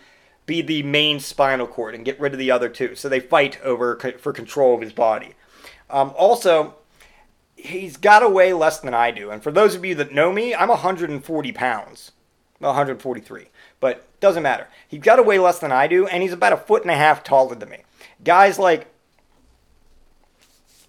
be 0.47 0.63
the 0.63 0.83
main 0.83 1.21
spinal 1.21 1.67
cord 1.67 1.95
and 1.95 2.05
get 2.05 2.19
rid 2.19 2.33
of 2.33 2.39
the 2.39 2.51
other 2.51 2.71
two. 2.71 2.95
So 2.95 3.09
they 3.09 3.21
fight 3.21 3.61
over 3.63 3.99
for 4.19 4.33
control 4.33 4.75
of 4.75 4.81
his 4.81 4.95
body. 4.95 5.35
Um, 5.91 6.13
also, 6.17 6.77
he's 7.59 7.97
got 7.97 8.21
to 8.21 8.29
weigh 8.29 8.53
less 8.53 8.81
than 8.81 8.95
I 8.95 9.11
do. 9.11 9.31
And 9.31 9.43
for 9.43 9.51
those 9.51 9.75
of 9.75 9.85
you 9.85 9.95
that 9.97 10.13
know 10.13 10.33
me, 10.33 10.55
I'm 10.55 10.69
140 10.69 11.53
pounds. 11.53 12.13
Well, 12.61 12.71
143. 12.71 13.49
But 13.81 14.05
doesn't 14.21 14.43
matter. 14.43 14.69
He's 14.87 15.01
got 15.01 15.17
to 15.17 15.23
weigh 15.23 15.39
less 15.39 15.59
than 15.59 15.73
I 15.73 15.87
do, 15.87 16.07
and 16.07 16.23
he's 16.23 16.33
about 16.33 16.53
a 16.53 16.57
foot 16.57 16.83
and 16.83 16.91
a 16.91 16.97
half 16.97 17.23
taller 17.23 17.55
than 17.55 17.69
me. 17.69 17.79
Guys 18.25 18.59
like 18.59 18.89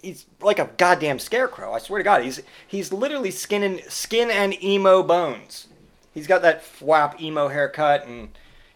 he's 0.02 0.26
like 0.40 0.58
a 0.58 0.70
goddamn 0.76 1.18
scarecrow. 1.18 1.72
I 1.72 1.78
swear 1.78 1.98
to 1.98 2.04
God, 2.04 2.22
he's 2.22 2.42
he's 2.66 2.92
literally 2.92 3.30
skin 3.30 3.62
and 3.62 3.80
skin 3.88 4.30
and 4.30 4.60
emo 4.62 5.02
bones. 5.02 5.68
He's 6.12 6.26
got 6.26 6.42
that 6.42 6.64
flap 6.64 7.20
emo 7.20 7.48
haircut 7.48 8.06
and 8.06 8.30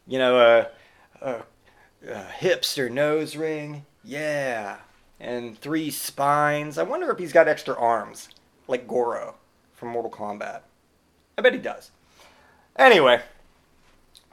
you 0.07 0.19
know 0.19 0.39
a, 1.21 1.27
a, 1.27 1.43
a 2.09 2.27
hipster 2.39 2.91
nose 2.91 3.35
ring. 3.35 3.87
Yeah, 4.05 4.77
and 5.21 5.59
three 5.59 5.91
spines. 5.91 6.79
I 6.79 6.83
wonder 6.83 7.11
if 7.11 7.19
he's 7.19 7.33
got 7.33 7.49
extra 7.49 7.75
arms, 7.79 8.29
like 8.69 8.87
Goro 8.87 9.37
from 9.75 9.89
Mortal 9.89 10.11
Kombat. 10.11 10.61
I 11.37 11.43
bet 11.43 11.53
he 11.53 11.59
does. 11.59 11.91
Anyway, 12.77 13.23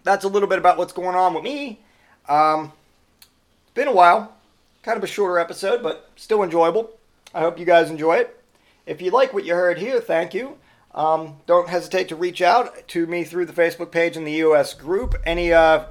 that's 0.03 0.25
a 0.25 0.27
little 0.27 0.49
bit 0.49 0.59
about 0.59 0.77
what's 0.77 0.93
going 0.93 1.15
on 1.15 1.33
with 1.33 1.43
me. 1.43 1.79
Um, 2.27 2.73
it's 3.63 3.73
been 3.73 3.87
a 3.87 3.93
while. 3.93 4.35
Kind 4.83 4.97
of 4.97 5.03
a 5.03 5.07
shorter 5.07 5.37
episode, 5.37 5.83
but 5.83 6.09
still 6.15 6.43
enjoyable. 6.43 6.91
I 7.33 7.41
hope 7.41 7.59
you 7.59 7.65
guys 7.65 7.89
enjoy 7.89 8.17
it. 8.17 8.43
If 8.85 9.01
you 9.01 9.11
like 9.11 9.33
what 9.33 9.45
you 9.45 9.53
heard 9.53 9.77
here, 9.77 10.01
thank 10.01 10.33
you. 10.33 10.57
Um, 10.93 11.37
don't 11.45 11.69
hesitate 11.69 12.09
to 12.09 12.15
reach 12.15 12.41
out 12.41 12.87
to 12.89 13.05
me 13.05 13.23
through 13.23 13.45
the 13.45 13.53
Facebook 13.53 13.91
page 13.91 14.17
and 14.17 14.27
the 14.27 14.31
EOS 14.31 14.73
group. 14.73 15.15
Any 15.25 15.53
uh, 15.53 15.85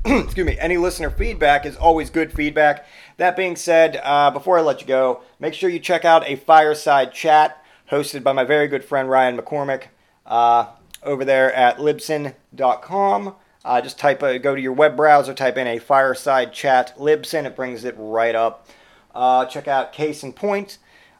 excuse 0.04 0.46
me, 0.46 0.56
any 0.58 0.76
listener 0.76 1.10
feedback 1.10 1.66
is 1.66 1.76
always 1.76 2.10
good 2.10 2.32
feedback. 2.32 2.86
That 3.16 3.36
being 3.36 3.56
said, 3.56 4.00
uh, 4.02 4.30
before 4.30 4.58
I 4.58 4.62
let 4.62 4.80
you 4.80 4.86
go, 4.86 5.22
make 5.40 5.54
sure 5.54 5.68
you 5.68 5.80
check 5.80 6.04
out 6.04 6.28
a 6.28 6.36
fireside 6.36 7.12
chat 7.12 7.64
hosted 7.90 8.22
by 8.22 8.32
my 8.32 8.44
very 8.44 8.68
good 8.68 8.84
friend 8.84 9.10
Ryan 9.10 9.36
McCormick 9.36 9.84
uh, 10.24 10.66
over 11.02 11.24
there 11.24 11.52
at 11.52 11.78
libsyn.com. 11.78 13.34
Uh, 13.64 13.80
just 13.80 13.98
type 13.98 14.22
a, 14.22 14.38
go 14.38 14.54
to 14.54 14.60
your 14.60 14.72
web 14.72 14.96
browser, 14.96 15.34
type 15.34 15.56
in 15.58 15.66
a 15.66 15.78
fireside 15.78 16.52
chat 16.52 16.96
Libsyn, 16.96 17.44
it 17.44 17.56
brings 17.56 17.84
it 17.84 17.94
right 17.98 18.34
up. 18.34 18.68
Uh, 19.14 19.44
check 19.46 19.66
out 19.66 19.92
Case 19.92 20.22
and 20.22 20.34
Point 20.34 20.78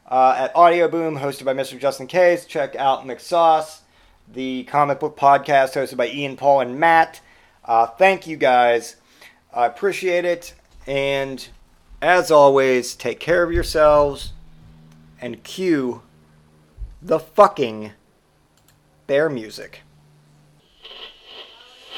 uh, 0.09 0.35
at 0.37 0.55
Audio 0.55 0.87
Boom, 0.87 1.17
hosted 1.17 1.43
by 1.43 1.53
Mr. 1.53 1.77
Justin 1.77 2.07
Case. 2.07 2.45
Check 2.45 2.75
out 2.75 3.05
McSauce, 3.05 3.81
the 4.31 4.63
comic 4.63 4.99
book 4.99 5.17
podcast 5.17 5.73
hosted 5.73 5.97
by 5.97 6.07
Ian 6.07 6.37
Paul 6.37 6.61
and 6.61 6.79
Matt. 6.79 7.19
Uh, 7.69 7.85
thank 7.85 8.25
you 8.25 8.35
guys. 8.35 8.95
I 9.53 9.67
appreciate 9.67 10.25
it. 10.25 10.55
And 10.87 11.47
As 12.01 12.31
always, 12.31 12.95
take 12.95 13.19
care 13.19 13.43
of 13.43 13.51
yourselves 13.51 14.31
and 15.21 15.43
cue 15.43 16.01
the 17.01 17.19
fucking 17.19 17.91
bear 19.05 19.29
music. 19.29 19.81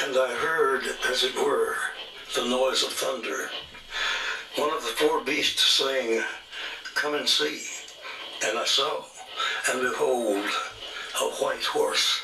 And 0.03 0.17
I 0.17 0.35
heard, 0.41 0.83
as 1.09 1.23
it 1.23 1.35
were, 1.35 1.75
the 2.35 2.49
noise 2.49 2.83
of 2.83 2.89
thunder. 2.89 3.49
One 4.57 4.73
of 4.73 4.81
the 4.81 4.89
four 4.89 5.23
beasts 5.23 5.63
saying, 5.63 6.21
Come 6.95 7.13
and 7.13 7.29
see. 7.29 7.61
And 8.43 8.57
I 8.57 8.65
saw, 8.65 9.05
and 9.71 9.81
behold, 9.83 10.49
a 11.21 11.25
white 11.39 11.63
horse. 11.63 12.23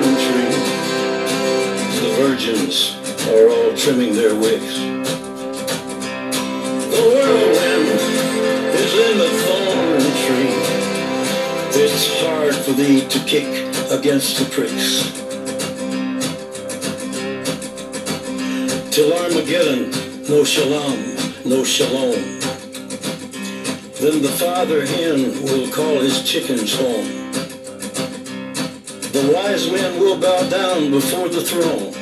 virgins 2.21 2.95
are 3.29 3.49
all 3.49 3.75
trimming 3.75 4.13
their 4.13 4.35
wicks. 4.35 4.77
The 6.93 7.01
whirlwind 7.09 7.87
is 8.77 8.93
in 9.05 9.17
the 9.17 9.31
thorn 9.43 10.03
tree. 10.23 10.57
It's 11.83 12.05
hard 12.21 12.53
for 12.53 12.73
thee 12.73 13.07
to 13.07 13.19
kick 13.25 13.49
against 13.89 14.37
the 14.37 14.45
pricks. 14.53 14.87
Till 18.93 19.11
Armageddon, 19.13 19.89
no 20.29 20.43
shalom, 20.43 20.99
no 21.43 21.63
shalom. 21.63 22.21
Then 23.99 24.21
the 24.21 24.35
father 24.37 24.85
hen 24.85 25.41
will 25.41 25.71
call 25.71 25.99
his 25.99 26.21
chickens 26.21 26.75
home. 26.75 27.09
The 29.11 29.31
wise 29.33 29.71
men 29.71 29.99
will 29.99 30.19
bow 30.19 30.47
down 30.49 30.91
before 30.91 31.27
the 31.27 31.41
throne. 31.41 32.00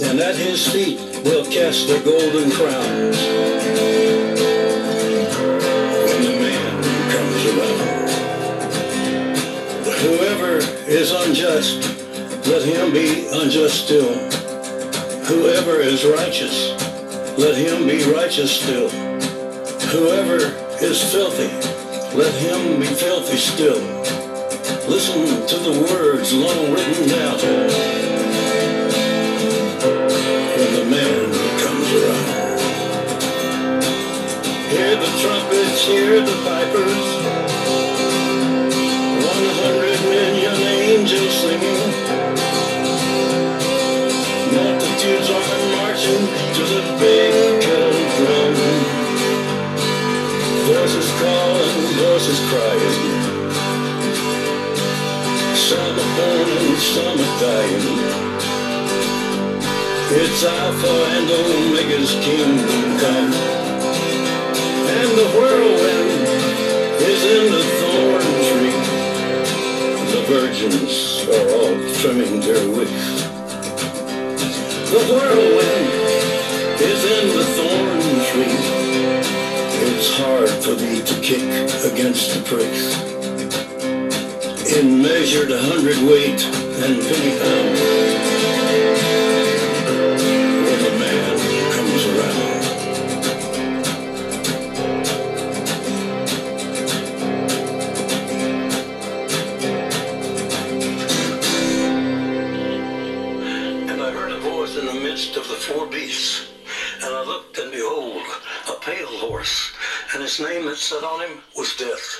And 0.00 0.20
at 0.20 0.36
his 0.36 0.64
feet 0.68 0.96
they'll 1.24 1.44
cast 1.44 1.88
their 1.88 2.00
golden 2.04 2.52
crowns. 2.52 3.16
When 6.06 6.22
the 6.22 6.34
man 6.38 6.82
comes 7.10 7.44
around. 7.50 8.08
Whoever 9.98 10.58
is 10.88 11.10
unjust, 11.10 11.82
let 12.46 12.62
him 12.62 12.92
be 12.92 13.26
unjust 13.32 13.86
still. 13.86 14.14
Whoever 15.26 15.80
is 15.80 16.04
righteous, 16.04 16.70
let 17.36 17.56
him 17.56 17.88
be 17.88 18.04
righteous 18.12 18.52
still. 18.52 18.90
Whoever 19.90 20.54
is 20.80 21.02
filthy, 21.10 21.50
let 22.16 22.32
him 22.34 22.78
be 22.78 22.86
filthy 22.86 23.36
still. 23.36 23.80
Listen 24.88 25.44
to 25.48 25.56
the 25.58 25.72
words 25.92 26.32
long 26.32 26.72
written 26.72 27.08
down 27.08 28.37
Hear 34.70 34.94
the 34.96 35.10
trumpets, 35.20 35.84
hear 35.84 36.20
the 36.20 36.36
pipers. 36.44 37.47
It's 60.10 60.42
Alpha 60.42 60.86
and 60.88 61.30
Omega's 61.30 62.12
kingdom 62.24 62.98
come. 62.98 63.30
And 64.88 65.10
the 65.20 65.28
whirlwind 65.36 66.10
is 67.04 67.24
in 67.36 67.52
the 67.52 67.62
thorn 67.76 68.28
tree. 68.48 68.72
The 70.08 70.22
virgins 70.26 71.28
are 71.28 71.46
all 71.52 71.76
trimming 72.00 72.40
their 72.40 72.64
wicks. 72.74 73.22
The 74.88 75.02
whirlwind 75.12 75.92
is 76.80 77.04
in 77.04 77.24
the 77.36 77.44
thorn 77.58 78.00
tree. 78.32 78.58
It's 79.92 80.10
hard 80.16 80.48
for 80.48 80.72
thee 80.72 81.02
to 81.02 81.20
kick 81.20 81.42
against 81.84 82.32
the 82.32 82.40
pricks. 82.48 82.96
In 84.72 85.02
measured 85.02 85.50
hundredweight 85.50 86.42
and 86.44 87.02
penny 87.02 87.38
pound. 87.38 88.37
That 110.68 110.76
sat 110.76 111.02
on 111.02 111.20
him 111.20 111.38
was 111.56 111.74
Death. 111.76 112.17